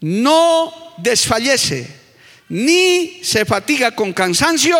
[0.00, 1.88] no desfallece,
[2.48, 4.76] ni se fatiga con cansancio,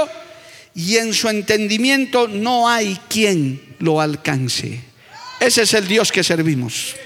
[0.74, 4.95] y en su entendimiento no hay quien lo alcance.
[5.40, 6.96] Ese es el Dios que servimos.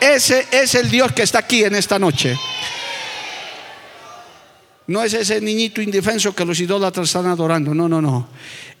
[0.00, 2.36] Ese es el Dios que está aquí en esta noche.
[4.86, 7.74] No es ese niñito indefenso que los idólatras están adorando.
[7.74, 8.28] No, no, no.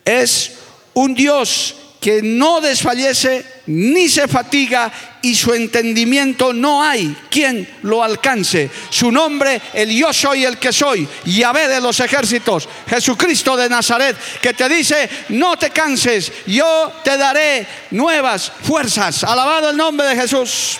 [0.04, 0.52] Es
[0.92, 8.04] un Dios que no desfallece ni se fatiga y su entendimiento no hay quien lo
[8.04, 8.68] alcance.
[8.90, 14.18] Su nombre, el yo soy el que soy, Yahvé de los ejércitos, Jesucristo de Nazaret,
[14.42, 19.24] que te dice, no te canses, yo te daré nuevas fuerzas.
[19.24, 20.76] Alabado el nombre de Jesús.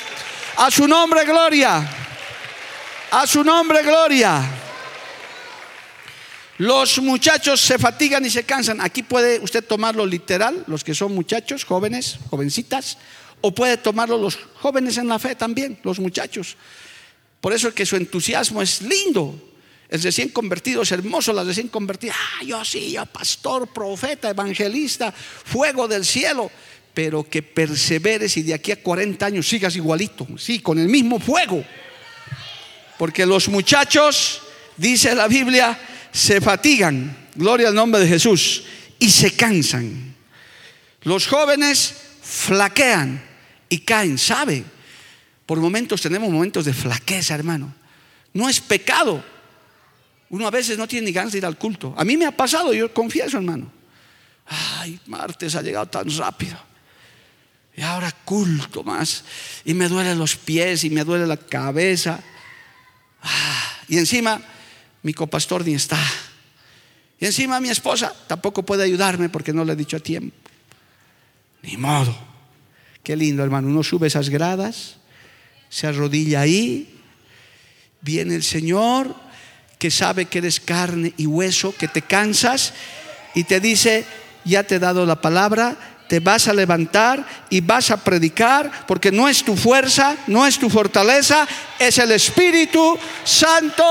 [0.58, 1.88] A su nombre, gloria.
[3.12, 4.42] A su nombre, gloria.
[6.58, 8.80] Los muchachos se fatigan y se cansan.
[8.80, 12.96] Aquí puede usted tomarlo literal, los que son muchachos, jóvenes, jovencitas,
[13.40, 16.56] o puede tomarlo los jóvenes en la fe también, los muchachos.
[17.40, 19.34] Por eso es que su entusiasmo es lindo.
[19.88, 22.14] El recién convertido es hermoso, la recién convertida.
[22.16, 26.50] Ah, yo sí, yo pastor, profeta, evangelista, fuego del cielo.
[26.94, 31.18] Pero que perseveres y de aquí a 40 años sigas igualito, sí, con el mismo
[31.18, 31.64] fuego.
[32.96, 34.40] Porque los muchachos,
[34.76, 35.76] dice la Biblia,
[36.14, 38.62] se fatigan, gloria al nombre de Jesús,
[39.00, 40.14] y se cansan.
[41.02, 43.20] Los jóvenes flaquean
[43.68, 44.64] y caen, ¿sabe?
[45.44, 47.74] Por momentos tenemos momentos de flaqueza, hermano.
[48.32, 49.24] No es pecado.
[50.30, 51.92] Uno a veces no tiene ni ganas de ir al culto.
[51.96, 53.70] A mí me ha pasado, yo confieso, hermano.
[54.46, 56.56] Ay, martes ha llegado tan rápido.
[57.76, 59.24] Y ahora culto más.
[59.64, 62.22] Y me duelen los pies y me duele la cabeza.
[63.20, 64.40] Ah, y encima
[65.04, 66.00] mi copastor ni está.
[67.20, 70.34] Y encima mi esposa tampoco puede ayudarme porque no le he dicho a tiempo.
[71.62, 72.16] Ni modo.
[73.02, 73.68] Qué lindo, hermano.
[73.68, 74.96] Uno sube esas gradas,
[75.68, 76.98] se arrodilla ahí,
[78.00, 79.14] viene el Señor
[79.78, 82.72] que sabe que eres carne y hueso, que te cansas
[83.34, 84.06] y te dice,
[84.46, 85.76] ya te he dado la palabra,
[86.08, 90.58] te vas a levantar y vas a predicar, porque no es tu fuerza, no es
[90.58, 91.46] tu fortaleza,
[91.78, 93.84] es el Espíritu Santo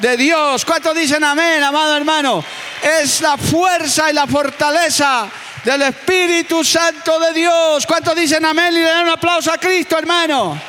[0.00, 0.64] de Dios.
[0.64, 2.44] ¿Cuántos dicen amén, amado hermano?
[2.82, 5.30] Es la fuerza y la fortaleza
[5.64, 7.86] del Espíritu Santo de Dios.
[7.86, 8.72] ¿Cuántos dicen amén?
[8.72, 10.60] Y le dan un aplauso a Cristo, hermano.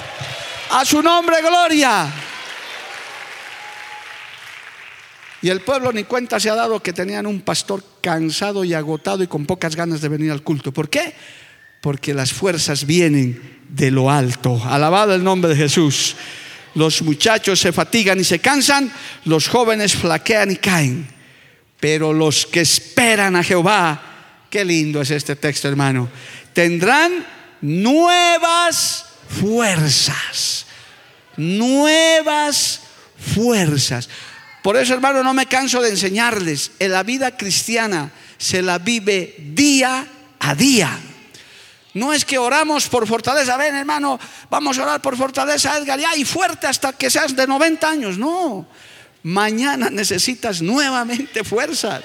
[0.71, 2.07] A su nombre, gloria.
[5.41, 9.23] Y el pueblo ni cuenta se ha dado que tenían un pastor cansado y agotado
[9.23, 10.71] y con pocas ganas de venir al culto.
[10.71, 11.15] ¿Por qué?
[11.81, 14.61] Porque las fuerzas vienen de lo alto.
[14.63, 16.15] Alabado el nombre de Jesús.
[16.75, 18.91] Los muchachos se fatigan y se cansan,
[19.25, 21.07] los jóvenes flaquean y caen.
[21.79, 24.01] Pero los que esperan a Jehová,
[24.49, 26.09] qué lindo es este texto, hermano,
[26.53, 27.25] tendrán
[27.61, 29.05] nuevas
[29.39, 30.65] fuerzas.
[31.37, 32.81] Nuevas
[33.33, 34.09] fuerzas.
[34.61, 36.71] Por eso, hermano, no me canso de enseñarles.
[36.79, 40.05] En la vida cristiana se la vive día
[40.39, 40.99] a día.
[41.93, 43.57] No es que oramos por fortaleza.
[43.57, 47.45] Ven, hermano, vamos a orar por fortaleza, Edgar, ya, y fuerte hasta que seas de
[47.45, 48.17] 90 años.
[48.17, 48.65] No.
[49.23, 52.03] Mañana necesitas nuevamente fuerzas.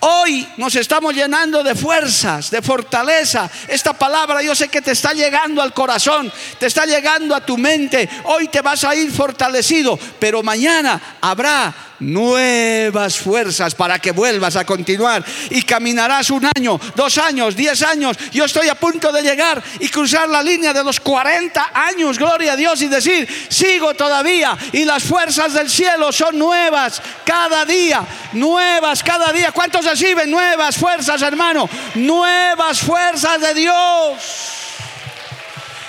[0.00, 3.50] Hoy nos estamos llenando de fuerzas, de fortaleza.
[3.66, 7.56] Esta palabra yo sé que te está llegando al corazón, te está llegando a tu
[7.56, 8.08] mente.
[8.24, 14.64] Hoy te vas a ir fortalecido, pero mañana habrá nuevas fuerzas para que vuelvas a
[14.64, 18.16] continuar y caminarás un año, dos años, diez años.
[18.32, 22.52] Yo estoy a punto de llegar y cruzar la línea de los 40 años, gloria
[22.52, 28.04] a Dios, y decir, sigo todavía y las fuerzas del cielo son nuevas cada día,
[28.32, 29.52] nuevas cada día.
[29.52, 31.68] ¿Cuántos reciben nuevas fuerzas, hermano?
[31.94, 34.56] Nuevas fuerzas de Dios.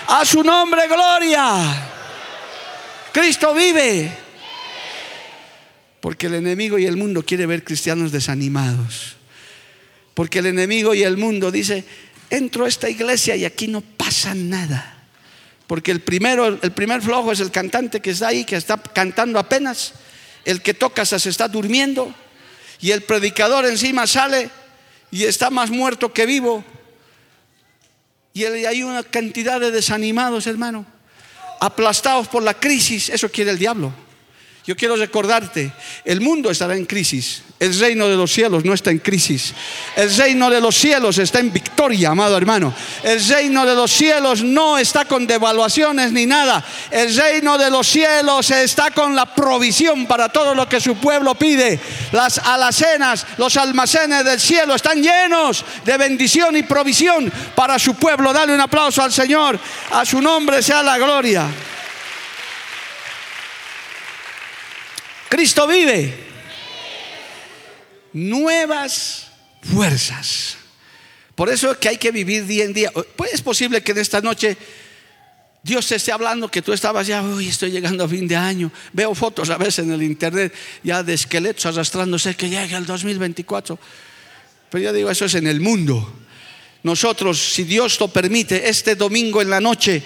[0.08, 1.58] A su nombre, gloria.
[3.12, 4.27] Cristo vive.
[6.00, 9.16] Porque el enemigo y el mundo quiere ver cristianos desanimados.
[10.14, 11.84] Porque el enemigo y el mundo dice,
[12.30, 15.06] entro a esta iglesia y aquí no pasa nada.
[15.68, 19.38] Porque el primero, el primer flojo es el cantante que está ahí, que está cantando
[19.38, 19.94] apenas.
[20.46, 22.14] El que toca se está durmiendo.
[22.80, 24.50] Y el predicador encima sale
[25.12, 26.64] y está más muerto que vivo.
[28.34, 30.86] Y hay una cantidad de desanimados, hermano,
[31.60, 33.10] aplastados por la crisis.
[33.10, 33.92] Eso quiere el diablo.
[34.68, 35.72] Yo quiero recordarte,
[36.04, 39.54] el mundo estará en crisis, el reino de los cielos no está en crisis,
[39.96, 44.44] el reino de los cielos está en victoria, amado hermano, el reino de los cielos
[44.44, 50.06] no está con devaluaciones ni nada, el reino de los cielos está con la provisión
[50.06, 51.80] para todo lo que su pueblo pide,
[52.12, 58.34] las alacenas, los almacenes del cielo están llenos de bendición y provisión para su pueblo.
[58.34, 59.58] Dale un aplauso al Señor,
[59.92, 61.48] a su nombre sea la gloria.
[65.30, 66.14] Cristo vive.
[68.14, 69.28] Nuevas
[69.62, 70.58] fuerzas.
[71.36, 72.92] Por eso es que hay que vivir día en día.
[73.16, 74.58] Pues es posible que en esta noche
[75.62, 78.72] Dios te esté hablando que tú estabas ya, uy, estoy llegando a fin de año.
[78.94, 83.78] Veo fotos a veces en el internet ya de esqueletos arrastrándose que llega el 2024.
[84.70, 86.22] Pero yo digo, eso es en el mundo.
[86.84, 90.02] nosotros, si Dios lo permite, este domingo en la noche,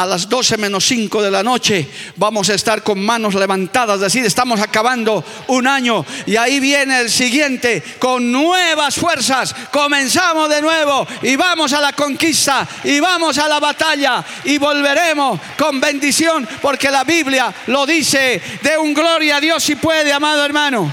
[0.00, 1.86] a las 12 menos 5 de la noche
[2.16, 7.10] vamos a estar con manos levantadas, decir, estamos acabando un año y ahí viene el
[7.10, 9.54] siguiente con nuevas fuerzas.
[9.70, 15.38] Comenzamos de nuevo y vamos a la conquista y vamos a la batalla y volveremos
[15.58, 20.46] con bendición porque la Biblia lo dice, de un gloria a Dios si puede, amado
[20.46, 20.90] hermano.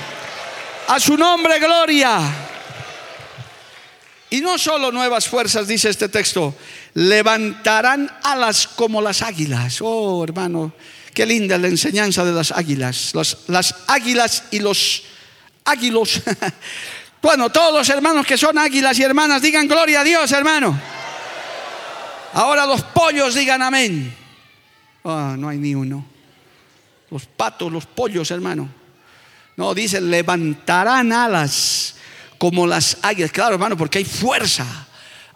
[0.89, 2.19] A su nombre, gloria.
[4.29, 6.53] Y no solo nuevas fuerzas, dice este texto,
[6.97, 9.77] levantarán alas como las águilas.
[9.81, 10.73] Oh, hermano,
[11.13, 13.13] qué linda la enseñanza de las águilas.
[13.47, 15.03] las águilas y los
[15.63, 16.23] águilos.
[17.21, 20.79] bueno, todos los hermanos que son águilas y hermanas, digan gloria a Dios, hermano.
[22.33, 24.15] Ahora los pollos digan amén.
[25.03, 26.03] Oh, no hay ni uno.
[27.11, 28.67] Los patos, los pollos, hermano.
[29.55, 31.93] No, dice, levantarán alas
[32.39, 33.31] como las águilas.
[33.31, 34.86] Claro, hermano, porque hay fuerza.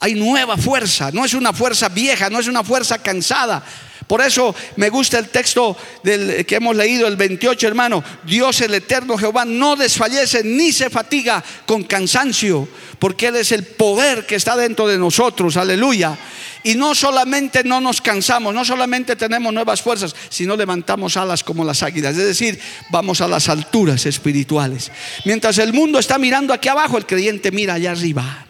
[0.02, 1.12] Hay nueva fuerza.
[1.12, 3.64] No es una fuerza vieja, no es una fuerza cansada.
[4.12, 8.04] Por eso me gusta el texto que hemos leído, el 28, hermano.
[8.26, 12.68] Dios el eterno Jehová no desfallece ni se fatiga con cansancio,
[13.00, 15.56] porque Él es el poder que está dentro de nosotros.
[15.56, 16.18] Aleluya.
[16.64, 21.64] Y no solamente no nos cansamos, no solamente tenemos nuevas fuerzas, sino levantamos alas como
[21.64, 22.18] las águilas.
[22.18, 22.60] Es decir,
[22.90, 24.92] vamos a las alturas espirituales.
[25.24, 28.48] Mientras el mundo está mirando aquí abajo, el creyente mira allá arriba.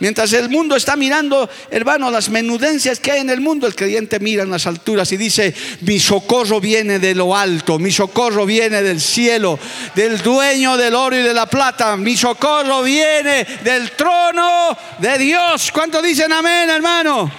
[0.00, 4.20] Mientras el mundo está mirando, hermano, las menudencias que hay en el mundo, el creyente
[4.20, 8.82] mira en las alturas y dice, mi socorro viene de lo alto, mi socorro viene
[8.82, 9.58] del cielo,
[9.94, 15.72] del dueño del oro y de la plata, mi socorro viene del trono de Dios.
[15.72, 17.30] ¿Cuánto dicen amén, hermano?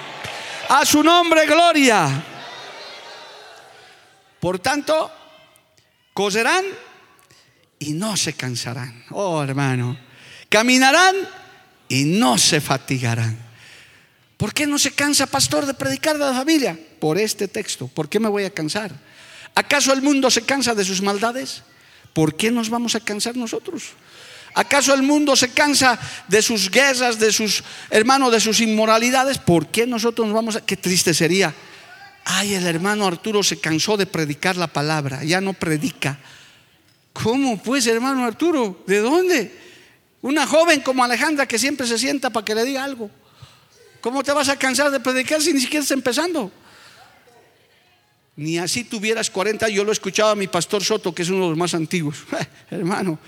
[0.69, 2.24] A su nombre, gloria.
[4.39, 5.12] Por tanto,
[6.13, 6.65] coserán
[7.80, 9.06] y no se cansarán.
[9.12, 9.98] Oh, hermano.
[10.50, 11.15] Caminarán
[11.89, 13.38] y no se fatigarán.
[14.38, 16.80] ¿Por qué no se cansa, pastor, de predicar de la familia?
[16.99, 17.88] Por este texto.
[17.89, 18.91] ¿Por qué me voy a cansar?
[19.54, 21.63] ¿Acaso el mundo se cansa de sus maldades?
[22.13, 23.89] ¿Por qué nos vamos a cansar nosotros?
[24.54, 29.38] ¿Acaso el mundo se cansa de sus guerras, de sus hermanos, de sus inmoralidades?
[29.38, 30.65] ¿Por qué nosotros nos vamos a...
[30.65, 31.54] Qué triste sería.
[32.23, 36.17] Ay, el hermano Arturo se cansó de predicar la palabra, ya no predica.
[37.12, 38.84] ¿Cómo pues, hermano Arturo?
[38.88, 39.59] ¿De dónde?
[40.21, 43.10] Una joven como Alejandra que siempre se sienta para que le diga algo.
[44.01, 46.51] ¿Cómo te vas a cansar de predicar si ni siquiera estás empezando?
[48.36, 51.43] Ni así tuvieras 40, yo lo he escuchado a mi pastor Soto, que es uno
[51.43, 52.17] de los más antiguos.
[52.71, 53.19] Hermano,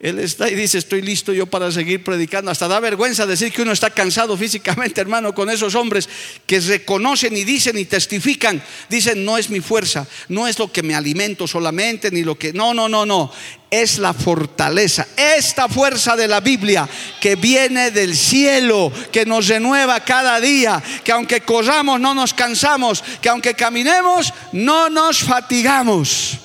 [0.00, 2.50] él está y dice, estoy listo yo para seguir predicando.
[2.50, 6.08] Hasta da vergüenza decir que uno está cansado físicamente, hermano, con esos hombres
[6.46, 8.62] que reconocen y dicen y testifican.
[8.90, 12.52] Dicen, no es mi fuerza, no es lo que me alimento solamente, ni lo que...
[12.52, 13.32] No, no, no, no.
[13.70, 16.88] Es la fortaleza, esta fuerza de la Biblia
[17.20, 23.02] que viene del cielo, que nos renueva cada día, que aunque corramos no nos cansamos,
[23.20, 26.43] que aunque caminemos no nos fatigamos.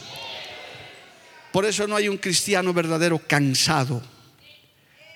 [1.52, 4.02] Por eso no hay un cristiano verdadero cansado.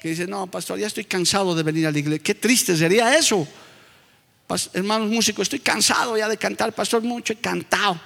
[0.02, 2.24] Que dice, no, pastor, ya estoy cansado de venir a la iglesia.
[2.24, 3.48] Qué triste sería eso.
[4.74, 8.00] hermanos músicos, estoy cansado ya de cantar, pastor, mucho he cantado.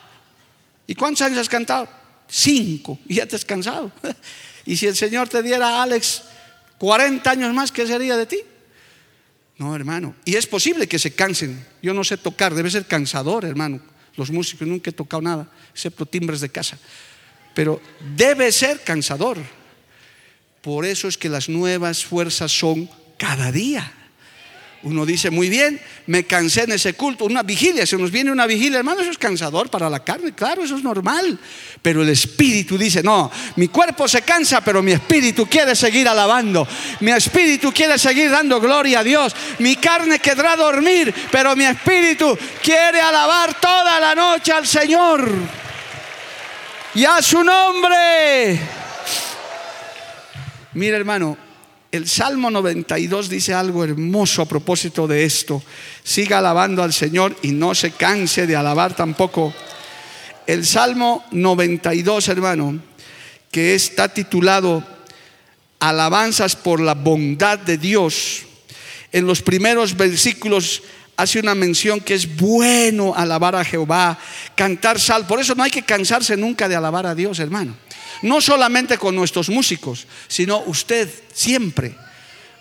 [0.86, 1.88] ¿Y cuántos años has cantado?
[2.28, 3.00] Cinco.
[3.08, 3.92] Y ya te has cansado.
[4.66, 6.24] y si el Señor te diera, Alex,
[6.78, 8.40] 40 años más, ¿qué sería de ti?
[9.58, 10.16] No, hermano.
[10.24, 11.66] Y es posible que se cansen.
[11.82, 13.80] Yo no sé tocar, debe ser cansador, hermano.
[14.16, 16.78] Los músicos nunca he tocado nada, excepto timbres de casa
[17.58, 17.82] pero
[18.16, 19.40] debe ser cansador.
[20.62, 23.92] Por eso es que las nuevas fuerzas son cada día.
[24.84, 28.46] Uno dice, muy bien, me cansé en ese culto, una vigilia, se nos viene una
[28.46, 31.40] vigilia, hermano, eso es cansador para la carne, claro, eso es normal.
[31.82, 36.68] Pero el espíritu dice, no, mi cuerpo se cansa, pero mi espíritu quiere seguir alabando,
[37.00, 42.38] mi espíritu quiere seguir dando gloria a Dios, mi carne querrá dormir, pero mi espíritu
[42.62, 45.66] quiere alabar toda la noche al Señor
[46.98, 48.60] y a su nombre.
[50.74, 51.38] Mira hermano,
[51.92, 55.62] el Salmo 92 dice algo hermoso a propósito de esto.
[56.04, 59.54] Siga alabando al Señor y no se canse de alabar tampoco.
[60.48, 62.80] El Salmo 92, hermano,
[63.52, 64.84] que está titulado
[65.80, 68.42] Alabanzas por la bondad de Dios.
[69.12, 70.82] En los primeros versículos
[71.18, 74.18] hace una mención que es bueno alabar a Jehová,
[74.56, 75.26] cantar sal.
[75.26, 77.76] Por eso no hay que cansarse nunca de alabar a Dios, hermano.
[78.22, 81.96] No solamente con nuestros músicos, sino usted siempre.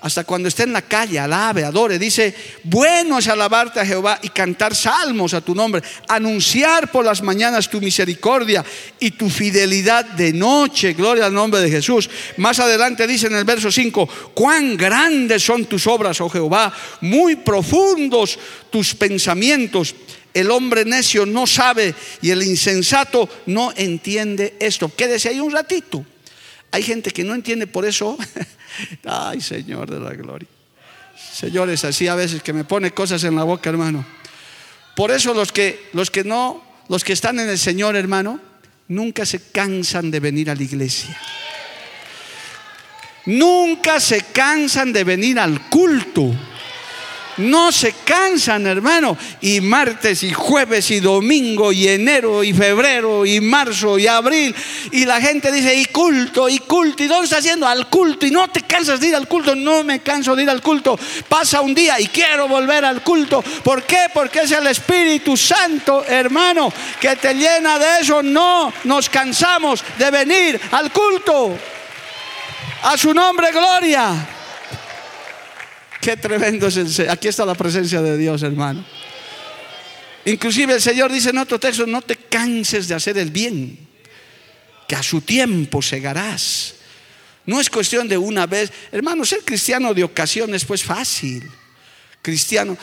[0.07, 1.99] Hasta cuando esté en la calle, alabe, adore.
[1.99, 2.33] Dice,
[2.63, 7.69] bueno es alabarte a Jehová y cantar salmos a tu nombre, anunciar por las mañanas
[7.69, 8.65] tu misericordia
[9.01, 10.93] y tu fidelidad de noche.
[10.93, 12.09] Gloria al nombre de Jesús.
[12.37, 17.35] Más adelante dice en el verso 5, cuán grandes son tus obras, oh Jehová, muy
[17.35, 18.39] profundos
[18.71, 19.93] tus pensamientos.
[20.33, 24.89] El hombre necio no sabe y el insensato no entiende esto.
[24.95, 26.05] Quédese ahí un ratito.
[26.71, 28.17] Hay gente que no entiende por eso.
[29.05, 30.49] Ay, Señor de la gloria.
[31.33, 34.05] Señores, así a veces que me pone cosas en la boca, hermano.
[34.95, 38.41] Por eso los que los que no, los que están en el Señor, hermano,
[38.89, 41.19] nunca se cansan de venir a la iglesia.
[43.27, 46.33] Nunca se cansan de venir al culto.
[47.39, 49.17] No se cansan, hermano.
[49.41, 54.55] Y martes y jueves y domingo y enero y febrero y marzo y abril.
[54.93, 57.03] Y la gente dice, y culto, y culto.
[57.03, 57.67] ¿Y dónde está haciendo?
[57.67, 58.27] Al culto.
[58.27, 59.55] Y no te cansas de ir al culto.
[59.55, 60.99] No me canso de ir al culto.
[61.29, 63.43] Pasa un día y quiero volver al culto.
[63.43, 64.07] ¿Por qué?
[64.13, 68.23] Porque es el Espíritu Santo, hermano, que te llena de eso.
[68.23, 71.57] No nos cansamos de venir al culto.
[72.83, 74.36] A su nombre, gloria.
[76.07, 77.11] Qué tremendo es el.
[77.11, 78.85] Aquí está la presencia de Dios, hermano.
[80.25, 83.77] Inclusive el Señor dice en otro texto, no te canses de hacer el bien,
[84.87, 86.77] que a su tiempo segarás.
[87.45, 88.71] No es cuestión de una vez.
[88.93, 91.43] Hermano, ser cristiano de ocasiones pues fácil.
[92.23, 92.79] Cristiano.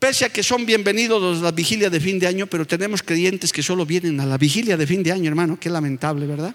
[0.00, 3.52] Pese a que son bienvenidos a la vigilia de fin de año, pero tenemos creyentes
[3.52, 5.56] que solo vienen a la vigilia de fin de año, hermano.
[5.60, 6.52] Qué lamentable, ¿verdad?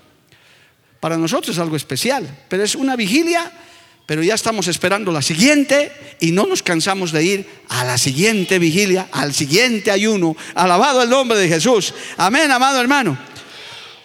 [0.99, 3.49] Para nosotros es algo especial, pero es una vigilia
[4.05, 8.59] pero ya estamos esperando la siguiente y no nos cansamos de ir a la siguiente
[8.59, 10.35] vigilia, al siguiente ayuno.
[10.55, 11.93] Alabado el nombre de Jesús.
[12.17, 13.17] Amén, amado hermano.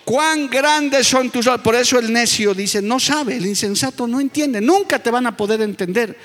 [0.05, 4.61] Cuán grandes son tus Por eso el necio dice, no sabe, el insensato no entiende,
[4.61, 6.17] nunca te van a poder entender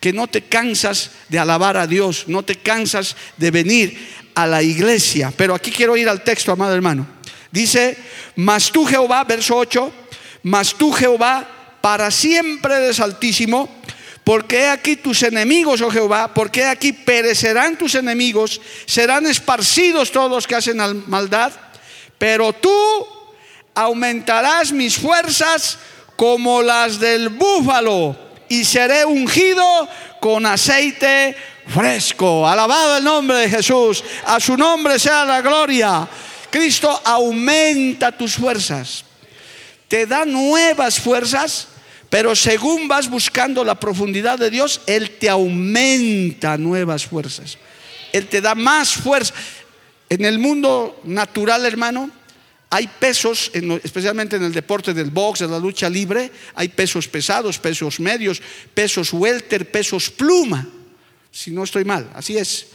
[0.00, 3.96] que no te cansas de alabar a Dios, no te cansas de venir
[4.34, 5.32] a la iglesia.
[5.36, 7.06] Pero aquí quiero ir al texto, amado hermano.
[7.52, 7.96] Dice,
[8.34, 9.92] mas tú Jehová, verso 8,
[10.42, 13.68] mas tú Jehová para siempre eres altísimo,
[14.24, 20.46] porque aquí tus enemigos, oh Jehová, porque aquí perecerán tus enemigos, serán esparcidos todos los
[20.46, 20.78] que hacen
[21.08, 21.52] maldad,
[22.16, 22.72] pero tú
[23.74, 25.76] aumentarás mis fuerzas
[26.14, 28.16] como las del búfalo
[28.48, 29.88] y seré ungido
[30.20, 31.34] con aceite
[31.66, 32.46] fresco.
[32.46, 36.08] Alabado el nombre de Jesús, a su nombre sea la gloria.
[36.48, 39.04] Cristo aumenta tus fuerzas,
[39.88, 41.71] te da nuevas fuerzas
[42.12, 47.56] pero según vas buscando la profundidad de Dios, Él te aumenta nuevas fuerzas.
[48.12, 49.32] Él te da más fuerza.
[50.10, 52.10] En el mundo natural, hermano,
[52.68, 53.50] hay pesos,
[53.82, 58.42] especialmente en el deporte del box, en la lucha libre, hay pesos pesados, pesos medios,
[58.74, 60.68] pesos welter, pesos pluma.
[61.30, 62.66] Si no estoy mal, así es.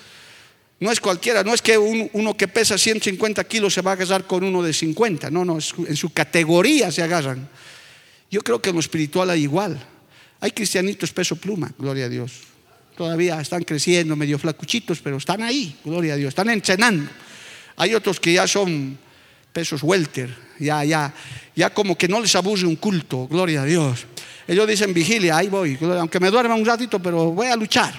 [0.79, 4.25] No es cualquiera, no es que uno que pesa 150 kilos se va a agarrar
[4.25, 7.47] con uno de 50, no, no, en su categoría se agarran.
[8.30, 9.80] Yo creo que en lo espiritual hay igual.
[10.39, 12.32] Hay cristianitos peso pluma, gloria a Dios.
[12.95, 17.09] Todavía están creciendo, medio flacuchitos, pero están ahí, gloria a Dios, están entrenando.
[17.75, 18.97] Hay otros que ya son
[19.53, 21.13] pesos welter, ya, ya,
[21.55, 24.05] ya como que no les aburre un culto, gloria a Dios.
[24.47, 27.93] Ellos dicen vigilia, ahí voy, aunque me duerma un ratito, pero voy a luchar.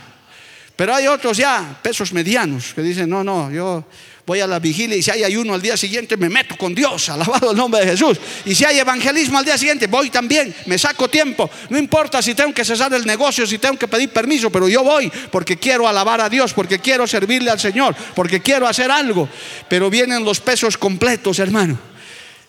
[0.74, 3.84] Pero hay otros ya, pesos medianos, que dicen, no, no, yo
[4.28, 7.08] voy a la vigilia y si hay ayuno al día siguiente me meto con Dios,
[7.08, 8.18] alabado el nombre de Jesús.
[8.44, 11.50] Y si hay evangelismo al día siguiente, voy también, me saco tiempo.
[11.70, 14.84] No importa si tengo que cesar el negocio, si tengo que pedir permiso, pero yo
[14.84, 19.30] voy porque quiero alabar a Dios, porque quiero servirle al Señor, porque quiero hacer algo.
[19.66, 21.78] Pero vienen los pesos completos, hermano.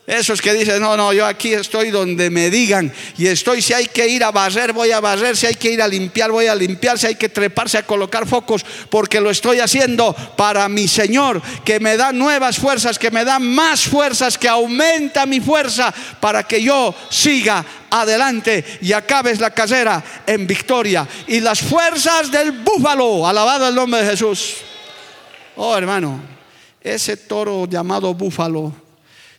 [0.10, 3.86] Esos que dicen, no, no, yo aquí estoy donde me digan y estoy, si hay
[3.86, 6.56] que ir a barrer, voy a barrer, si hay que ir a limpiar, voy a
[6.56, 11.40] limpiar, si hay que treparse a colocar focos, porque lo estoy haciendo para mi Señor,
[11.64, 16.42] que me da nuevas fuerzas, que me da más fuerzas, que aumenta mi fuerza para
[16.42, 21.08] que yo siga adelante y acabes la carrera en victoria.
[21.28, 24.56] Y las fuerzas del búfalo, alabado el nombre de Jesús.
[25.56, 26.20] Oh hermano,
[26.82, 28.89] ese toro llamado búfalo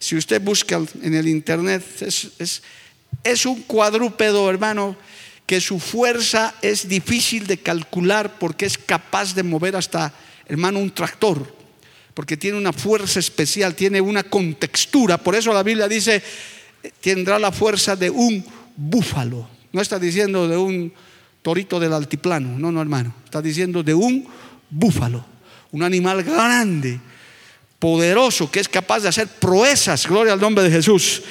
[0.01, 4.97] si usted busca en el internet, es, un cuadrúpedo, hermano,
[5.45, 10.13] que su fuerza es difícil de calcular porque es capaz de mover hasta,
[10.47, 11.55] hermano, un tractor,
[12.15, 15.19] porque tiene una fuerza especial, tiene una contextura.
[15.19, 16.23] Por eso la Biblia dice,
[17.03, 18.43] tendrá la fuerza de un
[18.75, 19.51] búfalo.
[19.71, 20.95] No está diciendo de un
[21.43, 23.15] torito del altiplano, no, no, hermano.
[23.23, 24.27] Está diciendo de un
[24.71, 25.27] búfalo,
[25.73, 27.01] un animal grande
[27.81, 31.23] poderoso que es capaz de hacer proezas, gloria al nombre de Jesús.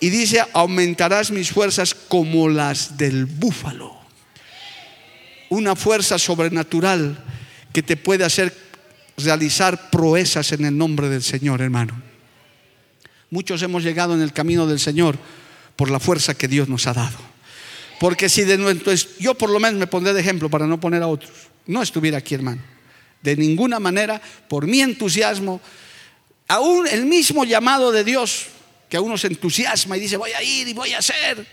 [0.00, 4.02] Y dice, aumentarás mis fuerzas como las del búfalo.
[5.50, 7.22] una fuerza sobrenatural
[7.74, 8.56] que te puede hacer
[9.18, 11.92] realizar proezas en el nombre del Señor, hermano.
[13.28, 15.18] Muchos hemos llegado en el camino del Señor
[15.76, 17.18] por la fuerza que Dios nos ha dado.
[18.00, 21.02] Porque si de nuestro, yo por lo menos me pondré de ejemplo para no poner
[21.02, 21.30] a otros,
[21.66, 22.71] no estuviera aquí, hermano.
[23.22, 25.60] De ninguna manera, por mi entusiasmo,
[26.48, 28.46] aún el mismo llamado de Dios,
[28.88, 31.46] que a uno se entusiasma y dice, voy a ir y voy a hacer,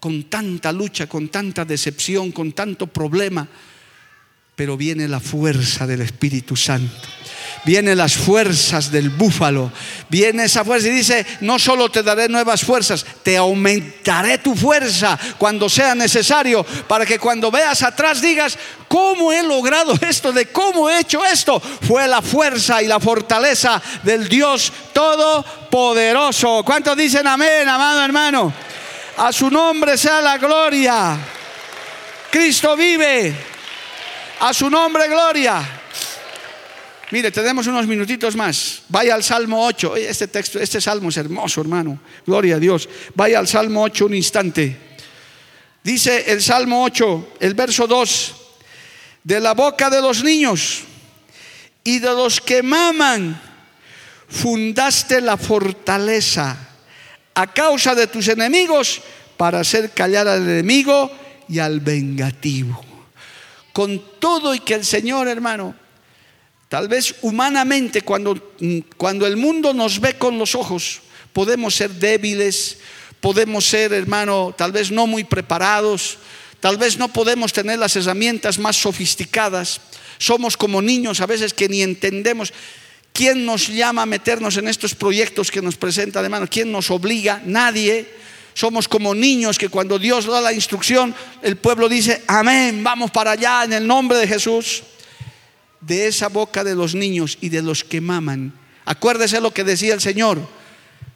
[0.00, 3.46] con tanta lucha, con tanta decepción, con tanto problema,
[4.56, 7.08] pero viene la fuerza del Espíritu Santo.
[7.66, 9.70] Vienen las fuerzas del búfalo.
[10.08, 15.18] Viene esa fuerza y dice, no solo te daré nuevas fuerzas, te aumentaré tu fuerza
[15.36, 18.56] cuando sea necesario, para que cuando veas atrás digas,
[18.88, 20.32] ¿cómo he logrado esto?
[20.32, 21.60] ¿De cómo he hecho esto?
[21.60, 26.62] Fue la fuerza y la fortaleza del Dios Todopoderoso.
[26.64, 28.54] ¿Cuántos dicen amén, amado hermano?
[29.18, 31.18] A su nombre sea la gloria.
[32.30, 33.55] Cristo vive.
[34.40, 35.64] A su nombre, gloria.
[37.10, 38.82] Mire, tenemos unos minutitos más.
[38.88, 39.96] Vaya al Salmo 8.
[39.96, 42.00] Este texto, este salmo es hermoso, hermano.
[42.26, 42.88] Gloria a Dios.
[43.14, 44.76] Vaya al Salmo 8 un instante.
[45.82, 48.34] Dice el Salmo 8, el verso 2,
[49.22, 50.82] de la boca de los niños
[51.84, 53.40] y de los que maman,
[54.28, 56.56] fundaste la fortaleza
[57.34, 59.00] a causa de tus enemigos
[59.36, 61.10] para hacer callar al enemigo
[61.48, 62.85] y al vengativo.
[63.76, 65.74] Con todo y que el Señor, hermano,
[66.70, 68.54] tal vez humanamente, cuando,
[68.96, 71.02] cuando el mundo nos ve con los ojos,
[71.34, 72.78] podemos ser débiles,
[73.20, 76.16] podemos ser, hermano, tal vez no muy preparados,
[76.58, 79.82] tal vez no podemos tener las herramientas más sofisticadas.
[80.16, 82.54] Somos como niños a veces que ni entendemos.
[83.12, 86.46] ¿Quién nos llama a meternos en estos proyectos que nos presenta de mano?
[86.48, 87.42] ¿Quién nos obliga?
[87.44, 88.08] Nadie.
[88.56, 93.32] Somos como niños que cuando Dios da la instrucción, el pueblo dice, amén, vamos para
[93.32, 94.82] allá en el nombre de Jesús.
[95.82, 98.54] De esa boca de los niños y de los que maman.
[98.86, 100.40] Acuérdese lo que decía el Señor.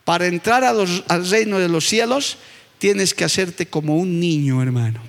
[0.05, 2.37] Para entrar al reino de los cielos,
[2.77, 5.01] tienes que hacerte como un niño, hermano.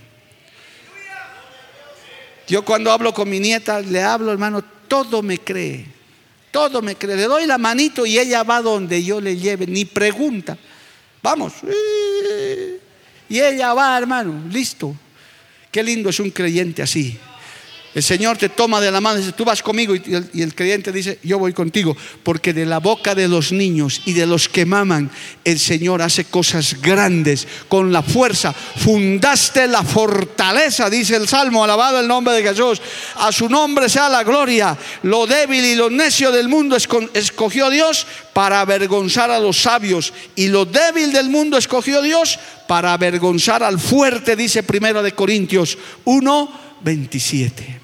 [2.47, 5.85] Yo cuando hablo con mi nieta, le hablo, hermano, todo me cree.
[6.49, 7.17] Todo me cree.
[7.17, 10.57] Le doy la manito y ella va donde yo le lleve, ni pregunta.
[11.21, 11.53] Vamos.
[13.29, 14.95] Y ella va, hermano, listo.
[15.71, 17.17] Qué lindo es un creyente así.
[17.93, 19.93] El Señor te toma de la mano y dice, tú vas conmigo.
[19.93, 21.95] Y el, creyente dice, yo voy contigo.
[22.23, 25.11] Porque de la boca de los niños y de los que maman,
[25.43, 28.53] el Señor hace cosas grandes con la fuerza.
[28.53, 32.81] Fundaste la fortaleza, dice el Salmo, alabado el nombre de Jesús.
[33.15, 34.77] A su nombre sea la gloria.
[35.03, 40.13] Lo débil y lo necio del mundo escogió Dios para avergonzar a los sabios.
[40.37, 42.39] Y lo débil del mundo escogió Dios
[42.69, 46.61] para avergonzar al fuerte, dice primero de Corintios 1.
[46.83, 47.80] 27.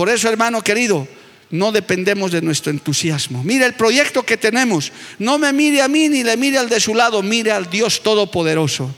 [0.00, 1.06] Por eso, hermano querido,
[1.50, 3.44] no dependemos de nuestro entusiasmo.
[3.44, 4.90] Mire el proyecto que tenemos.
[5.18, 8.02] No me mire a mí ni le mire al de su lado, mire al Dios
[8.02, 8.90] Todopoderoso.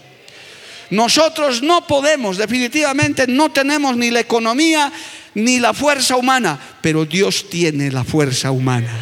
[0.91, 4.93] Nosotros no podemos, definitivamente no tenemos ni la economía
[5.35, 8.97] ni la fuerza humana, pero Dios tiene la fuerza humana.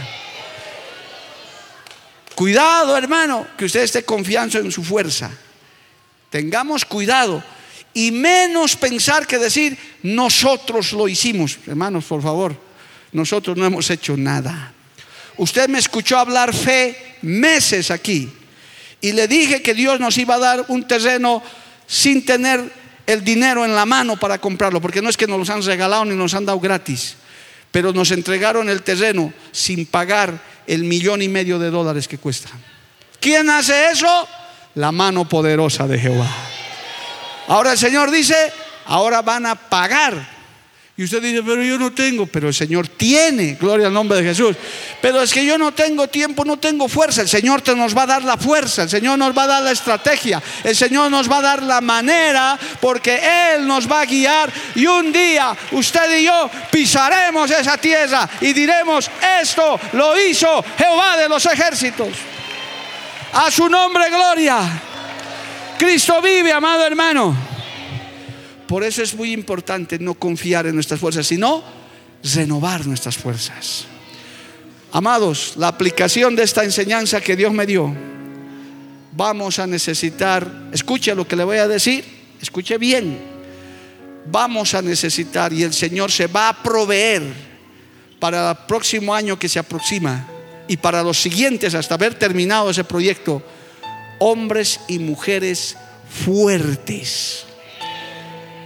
[2.35, 5.31] Cuidado, hermano, que usted esté confiando en su fuerza.
[6.31, 7.45] Tengamos cuidado
[7.95, 11.59] y menos pensar que decir, nosotros lo hicimos.
[11.67, 12.57] Hermanos, por favor,
[13.13, 14.73] nosotros no hemos hecho nada.
[15.37, 18.31] Usted me escuchó hablar fe meses aquí
[19.01, 21.43] y le dije que Dios nos iba a dar un terreno
[21.87, 22.73] sin tener
[23.07, 26.05] el dinero en la mano para comprarlo, porque no es que nos lo han regalado
[26.05, 27.17] ni nos han dado gratis,
[27.71, 32.51] pero nos entregaron el terreno sin pagar el millón y medio de dólares que cuesta.
[33.19, 34.29] ¿Quién hace eso?
[34.77, 36.31] La mano poderosa de Jehová.
[37.51, 38.53] Ahora el Señor dice,
[38.87, 40.15] ahora van a pagar.
[40.97, 44.25] Y usted dice, pero yo no tengo, pero el Señor tiene, gloria al nombre de
[44.29, 44.55] Jesús.
[45.03, 47.23] Pero es que yo no tengo tiempo, no tengo fuerza.
[47.23, 49.63] El Señor te nos va a dar la fuerza, el Señor nos va a dar
[49.65, 53.21] la estrategia, el Señor nos va a dar la manera, porque
[53.53, 54.53] Él nos va a guiar.
[54.77, 59.11] Y un día usted y yo pisaremos esa tierra y diremos,
[59.43, 62.11] esto lo hizo Jehová de los ejércitos.
[63.33, 64.90] A su nombre, gloria.
[65.81, 67.35] Cristo vive, amado hermano.
[68.69, 71.65] Por eso es muy importante no confiar en nuestras fuerzas, sino
[72.23, 73.87] renovar nuestras fuerzas.
[74.93, 77.97] Amados, la aplicación de esta enseñanza que Dios me dio,
[79.13, 82.05] vamos a necesitar, escuche lo que le voy a decir,
[82.43, 83.19] escuche bien,
[84.27, 87.23] vamos a necesitar y el Señor se va a proveer
[88.19, 90.27] para el próximo año que se aproxima
[90.69, 93.43] y para los siguientes hasta haber terminado ese proyecto
[94.21, 95.77] hombres y mujeres
[96.09, 97.47] fuertes.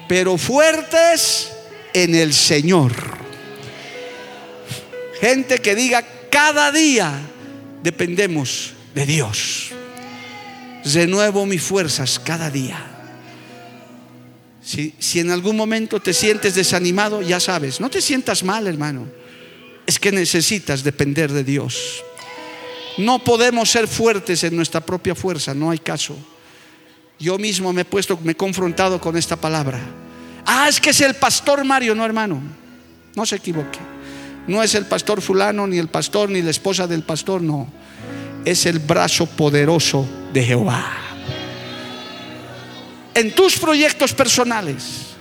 [0.07, 1.51] pero fuertes
[1.95, 2.93] en el Señor.
[5.19, 7.13] Gente que diga, cada día
[7.83, 9.71] dependemos de Dios.
[10.85, 12.85] Renuevo mis fuerzas cada día.
[14.63, 19.07] Si, si, en algún momento te sientes desanimado, ya sabes, no te sientas mal, hermano.
[19.87, 22.05] Es que necesitas depender de Dios.
[22.99, 26.17] No podemos ser fuertes en nuestra propia fuerza, no hay caso.
[27.19, 29.81] Yo mismo me he puesto, me he confrontado con esta palabra.
[30.47, 32.41] Ah, es que es el pastor Mario, no hermano.
[33.15, 33.79] No se equivoque.
[34.47, 37.67] No es el pastor fulano, ni el pastor, ni la esposa del pastor, no.
[38.45, 40.85] Es el brazo poderoso de Jehová.
[43.15, 45.15] En tus proyectos personales,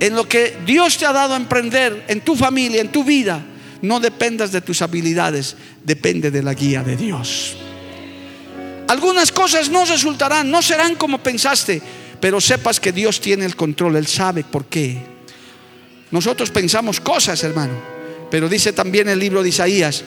[0.00, 3.44] en lo que Dios te ha dado a emprender, en tu familia, en tu vida,
[3.82, 7.56] no dependas de tus habilidades, depende de la guía de Dios.
[8.88, 11.82] Algunas cosas no resultarán, no serán como pensaste,
[12.20, 14.98] pero sepas que Dios tiene el control, Él sabe por qué.
[16.10, 17.74] Nosotros pensamos cosas, hermano,
[18.30, 20.04] pero dice también el libro de Isaías,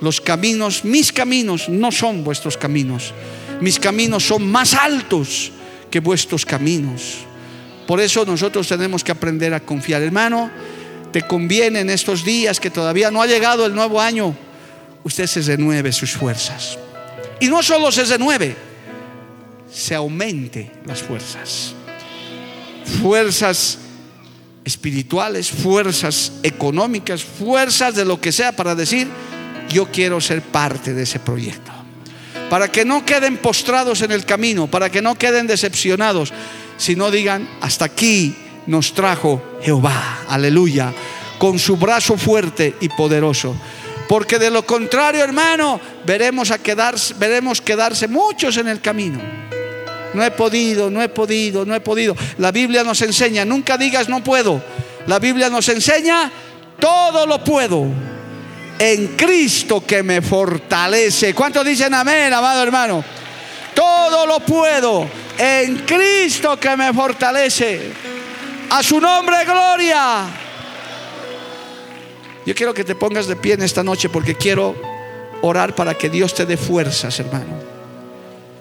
[0.00, 3.14] los caminos, mis caminos no son vuestros caminos,
[3.60, 5.52] mis caminos son más altos
[5.90, 7.18] que vuestros caminos.
[7.86, 10.50] Por eso nosotros tenemos que aprender a confiar, hermano
[11.12, 14.34] te conviene en estos días que todavía no ha llegado el nuevo año,
[15.04, 16.78] usted se renueve sus fuerzas.
[17.40, 18.56] Y no solo se renueve,
[19.72, 21.74] se aumente las fuerzas.
[23.02, 23.78] Fuerzas
[24.64, 29.08] espirituales, fuerzas económicas, fuerzas de lo que sea para decir,
[29.68, 31.72] yo quiero ser parte de ese proyecto.
[32.50, 36.32] Para que no queden postrados en el camino, para que no queden decepcionados,
[36.78, 38.34] sino digan, hasta aquí
[38.66, 40.92] nos trajo Jehová, aleluya,
[41.38, 43.56] con su brazo fuerte y poderoso.
[44.08, 49.18] Porque de lo contrario, hermano, veremos, quedarse, veremos quedarse muchos en el camino.
[50.14, 52.14] No he podido, no he podido, no he podido.
[52.38, 54.62] La Biblia nos enseña, nunca digas no puedo.
[55.08, 56.30] La Biblia nos enseña,
[56.78, 57.88] todo lo puedo
[58.78, 61.34] en Cristo que me fortalece.
[61.34, 63.02] ¿Cuántos dicen amén, amado hermano?
[63.74, 68.15] Todo lo puedo en Cristo que me fortalece.
[68.70, 70.26] A su nombre, gloria.
[72.44, 74.74] Yo quiero que te pongas de pie en esta noche porque quiero
[75.42, 77.54] orar para que Dios te dé fuerzas, hermano.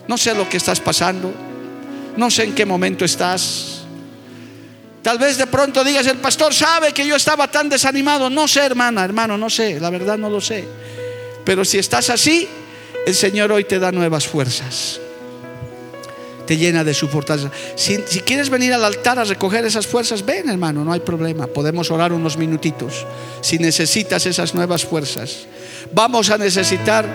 [0.07, 1.33] No sé lo que estás pasando,
[2.15, 3.81] no sé en qué momento estás.
[5.01, 8.29] Tal vez de pronto digas, el pastor sabe que yo estaba tan desanimado.
[8.29, 10.65] No sé, hermana, hermano, no sé, la verdad no lo sé.
[11.43, 12.47] Pero si estás así,
[13.05, 14.99] el Señor hoy te da nuevas fuerzas
[16.45, 17.51] te llena de su fortaleza.
[17.75, 21.47] Si, quieres venir al altar a recoger esas fuerzas, ven hermano, no hay problema.
[21.47, 23.05] Podemos orar unos minutitos.
[23.41, 25.45] Si necesitas esas nuevas fuerzas,
[25.93, 27.05] vamos a necesitar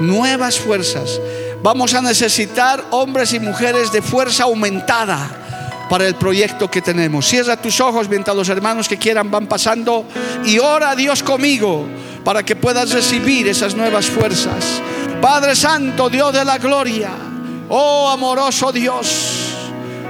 [0.00, 1.20] nuevas fuerzas.
[1.62, 7.26] Vamos a necesitar hombres y mujeres de fuerza aumentada para el proyecto que tenemos.
[7.26, 10.04] Cierra tus ojos mientras los hermanos que quieran van pasando
[10.44, 11.86] y ora a Dios conmigo
[12.24, 14.82] para que puedas recibir esas nuevas fuerzas.
[15.20, 17.33] Padre Santo, Dios de la gloria.
[17.68, 19.54] Oh amoroso Dios,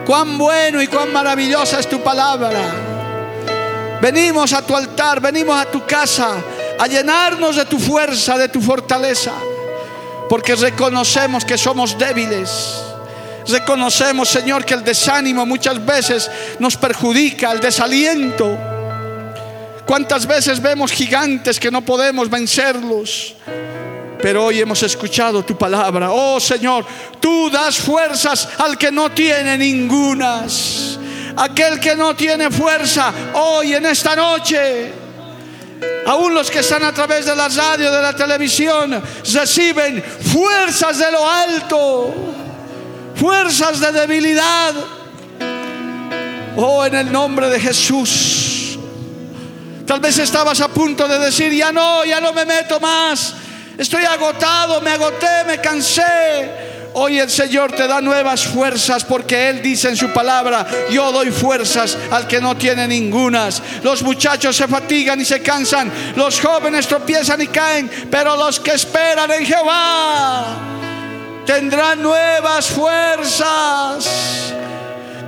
[0.07, 2.61] cuán bueno y cuán maravillosa es tu palabra.
[4.01, 6.37] Venimos a tu altar, venimos a tu casa
[6.79, 9.33] a llenarnos de tu fuerza, de tu fortaleza,
[10.29, 12.83] porque reconocemos que somos débiles.
[13.47, 18.57] Reconocemos, Señor, que el desánimo muchas veces nos perjudica, el desaliento.
[19.85, 23.35] ¿Cuántas veces vemos gigantes que no podemos vencerlos?
[24.25, 26.11] Pero hoy hemos escuchado tu palabra.
[26.11, 26.87] Oh Señor,
[27.20, 30.99] tú das fuerzas al que no tiene ningunas.
[31.37, 34.91] Aquel que no tiene fuerza hoy en esta noche.
[36.07, 41.12] Aún los que están a través de la radio, de la televisión, reciben fuerzas de
[41.12, 42.14] lo alto,
[43.16, 44.72] fuerzas de debilidad.
[46.57, 48.79] Oh, en el nombre de Jesús.
[49.87, 53.44] Tal vez estabas a punto de decir, ya no, ya no me meto más.
[53.77, 56.72] Estoy agotado, me agoté, me cansé.
[56.97, 61.33] Hoy el Señor te da nuevas fuerzas porque Él dice en su palabra, yo doy
[61.33, 63.61] fuerzas al que no tiene ningunas.
[63.83, 68.75] Los muchachos se fatigan y se cansan, los jóvenes tropiezan y caen, pero los que
[68.75, 70.57] esperan en Jehová
[71.45, 74.55] tendrán nuevas fuerzas.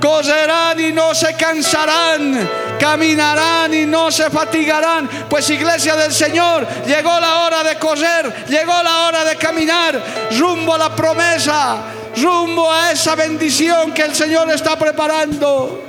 [0.01, 5.09] Correrán y no se cansarán caminarán y no se fatigarán.
[5.29, 10.01] Pues iglesia del Señor, llegó la hora de correr, llegó la hora de caminar
[10.39, 11.79] rumbo a la promesa,
[12.17, 15.83] rumbo a esa bendición que el Señor está preparando.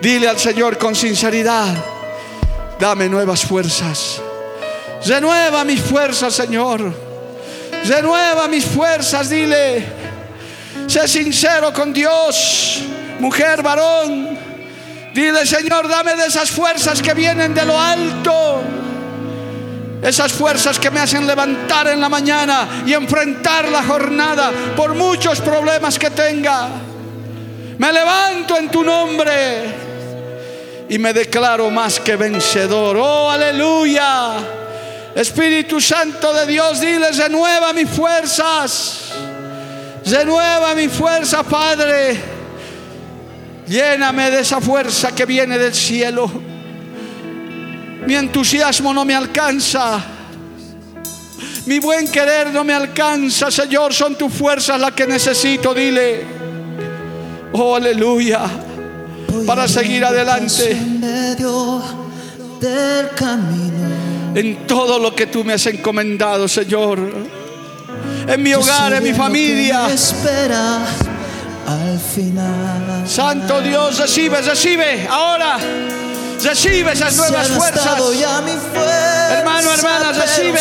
[0.00, 1.74] Dile al Señor con sinceridad,
[2.78, 4.22] dame nuevas fuerzas.
[5.04, 6.92] Renueva mis fuerzas, Señor.
[7.84, 10.07] Renueva mis fuerzas, dile.
[10.88, 12.82] Sé sincero con Dios.
[13.20, 14.38] Mujer, varón,
[15.12, 18.62] dile Señor, dame de esas fuerzas que vienen de lo alto.
[20.02, 25.40] Esas fuerzas que me hacen levantar en la mañana y enfrentar la jornada por muchos
[25.40, 26.68] problemas que tenga.
[27.76, 29.64] Me levanto en tu nombre
[30.88, 32.96] y me declaro más que vencedor.
[32.96, 34.36] Oh, aleluya.
[35.14, 39.12] Espíritu Santo de Dios, diles, renueva mis fuerzas.
[40.10, 42.18] Renueva mi fuerza, Padre.
[43.66, 46.30] Lléname de esa fuerza que viene del cielo.
[48.06, 50.02] Mi entusiasmo no me alcanza.
[51.66, 53.92] Mi buen querer no me alcanza, Señor.
[53.92, 55.74] Son tus fuerzas las que necesito.
[55.74, 56.24] Dile.
[57.52, 58.46] Oh, aleluya.
[59.46, 60.70] Para seguir adelante.
[64.34, 67.37] En todo lo que tú me has encomendado, Señor.
[68.28, 69.88] En mi hogar, en mi familia.
[69.88, 70.80] Espera
[71.66, 73.04] al final.
[73.06, 75.08] Santo Dios, recibe, recibe.
[75.10, 75.58] Ahora.
[76.42, 77.96] Recibe esas nuevas fuerzas.
[77.96, 78.42] fuerza,
[79.30, 80.60] Hermano, hermana, recibe.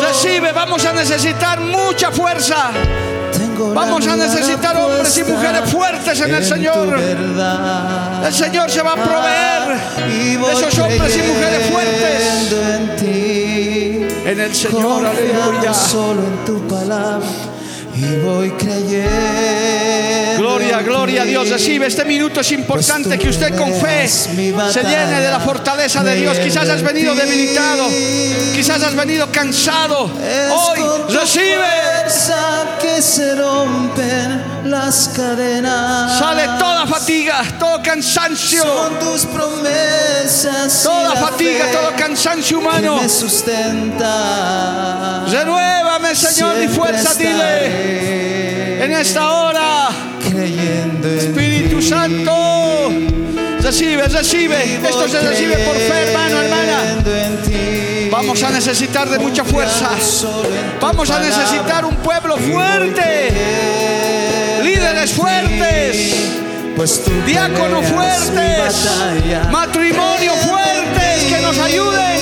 [0.00, 2.70] Recibe, vamos a necesitar mucha fuerza.
[3.58, 7.00] Vamos a necesitar hombres y mujeres fuertes en el tu Señor.
[8.24, 9.78] El Señor se va a proveer
[10.36, 12.50] voy de esos hombres y mujeres fuertes
[14.26, 15.06] en el Señor.
[15.06, 15.72] Aleluya.
[15.72, 17.26] solo en tu palabra
[17.94, 19.10] y voy creyendo.
[20.38, 21.24] Gloria, gloria a.
[21.24, 21.48] Dios.
[21.48, 22.40] Recibe este minuto.
[22.40, 26.38] Es importante Pues que usted con fe se llene de la fortaleza de Dios.
[26.38, 27.88] Quizás has venido debilitado.
[28.54, 30.04] Quizás has venido cansado.
[30.04, 30.80] Hoy
[31.14, 31.64] recibe.
[34.70, 36.18] Las cadenas.
[36.18, 38.62] Sale toda fatiga, todo cansancio.
[38.62, 40.82] Son tus promesas.
[40.82, 42.96] Toda fatiga, todo cansancio que humano.
[43.00, 44.06] me sustenta.
[45.28, 48.84] Renuévame, Señor, mi fuerza, dile.
[48.84, 49.88] En esta hora,
[50.20, 51.88] creyendo en Espíritu ti.
[51.88, 52.92] Santo,
[53.60, 54.80] recibe, recibe.
[54.82, 56.96] Esto se recibe por fe, hermano, hermana.
[58.10, 59.90] Vamos a necesitar de mucha fuerza.
[60.80, 63.30] Vamos a necesitar un pueblo fuerte,
[64.66, 66.14] líderes fuertes.
[66.76, 68.88] Pues tú diáconos fuertes,
[69.50, 72.16] matrimonio fuertes que nos ayuden.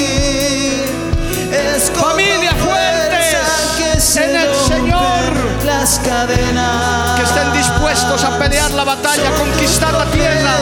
[1.95, 5.55] Familia fuertes en el Señor.
[5.64, 10.55] Las cadenas Que estén dispuestos a pelear la batalla, a conquistar la tierra.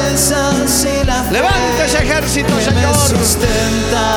[1.31, 2.97] Levante ese ejército, Señor.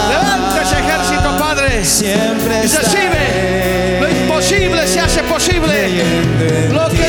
[0.09, 1.83] Levante ese ejército, Padre.
[1.83, 3.99] Siempre Y recibe.
[4.01, 6.03] Lo imposible se hace posible.
[6.71, 7.04] Lo que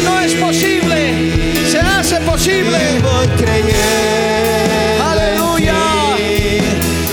[2.46, 2.78] hace posible.
[2.96, 5.74] Y voy creyendo Aleluya.
[6.10, 6.58] en ti,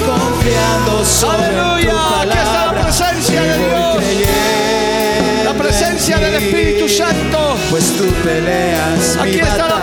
[0.06, 2.22] confiando tu Aleluya.
[2.22, 4.04] Aquí está la presencia de Dios.
[5.46, 7.58] La presencia en del Espíritu Santo.
[7.70, 9.83] Pues tú peleas mi Aquí está la batalla.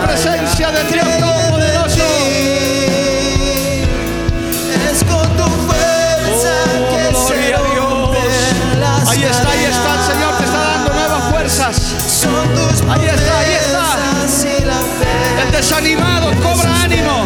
[15.61, 17.23] desanimado cobra ánimo.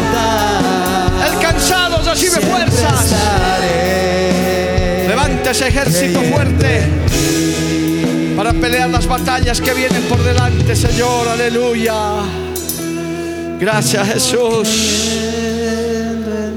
[1.26, 3.14] El cansado recibe fuerzas.
[5.08, 6.82] Levanta ese ejército fuerte
[8.36, 11.26] para pelear las batallas que vienen por delante, Señor.
[11.28, 11.94] Aleluya.
[13.58, 14.68] Gracias, Jesús.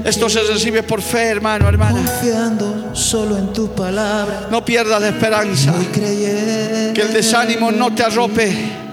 [0.04, 2.02] Esto se recibe por fe, hermano, hermana.
[2.02, 5.72] Confiando solo en tu palabra No pierdas la esperanza.
[5.94, 8.89] Que el desánimo no te arrope.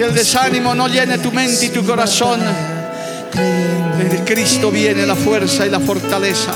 [0.00, 2.40] Que el desánimo no llene tu mente y tu corazón.
[2.40, 6.54] De Cristo viene la fuerza y la fortaleza.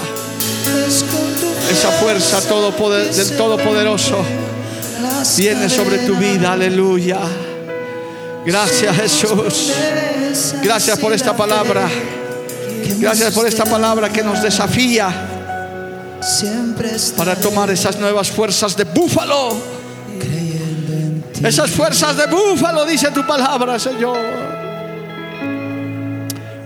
[1.71, 4.25] Esa fuerza todopoder- del Todopoderoso
[5.37, 6.55] viene sobre tu vida.
[6.55, 7.19] Aleluya.
[8.47, 9.73] Gracias, Jesús.
[10.63, 11.87] Gracias por esta la palabra.
[12.99, 15.13] Gracias por esta palabra que nos desafía
[17.15, 19.84] para tomar esas nuevas fuerzas de búfalo.
[21.45, 24.17] Esas fuerzas de búfalo, dice tu palabra, Señor.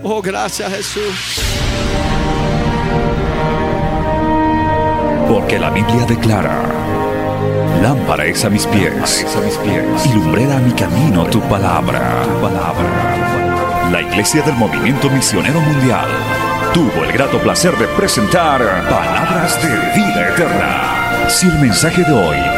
[0.04, 1.40] Oh, gracias, Jesús.
[5.28, 6.62] Porque la Biblia declara,
[7.82, 9.26] lámpara es a mis pies,
[10.04, 12.22] y lumbrera a mi camino tu palabra.
[12.22, 13.90] Tu palabra.
[13.90, 16.06] La Iglesia del Movimiento Misionero Mundial
[16.72, 19.70] tuvo el grato placer de presentar Palabras de
[20.00, 21.28] Vida Eterna.
[21.28, 22.57] Si el mensaje de hoy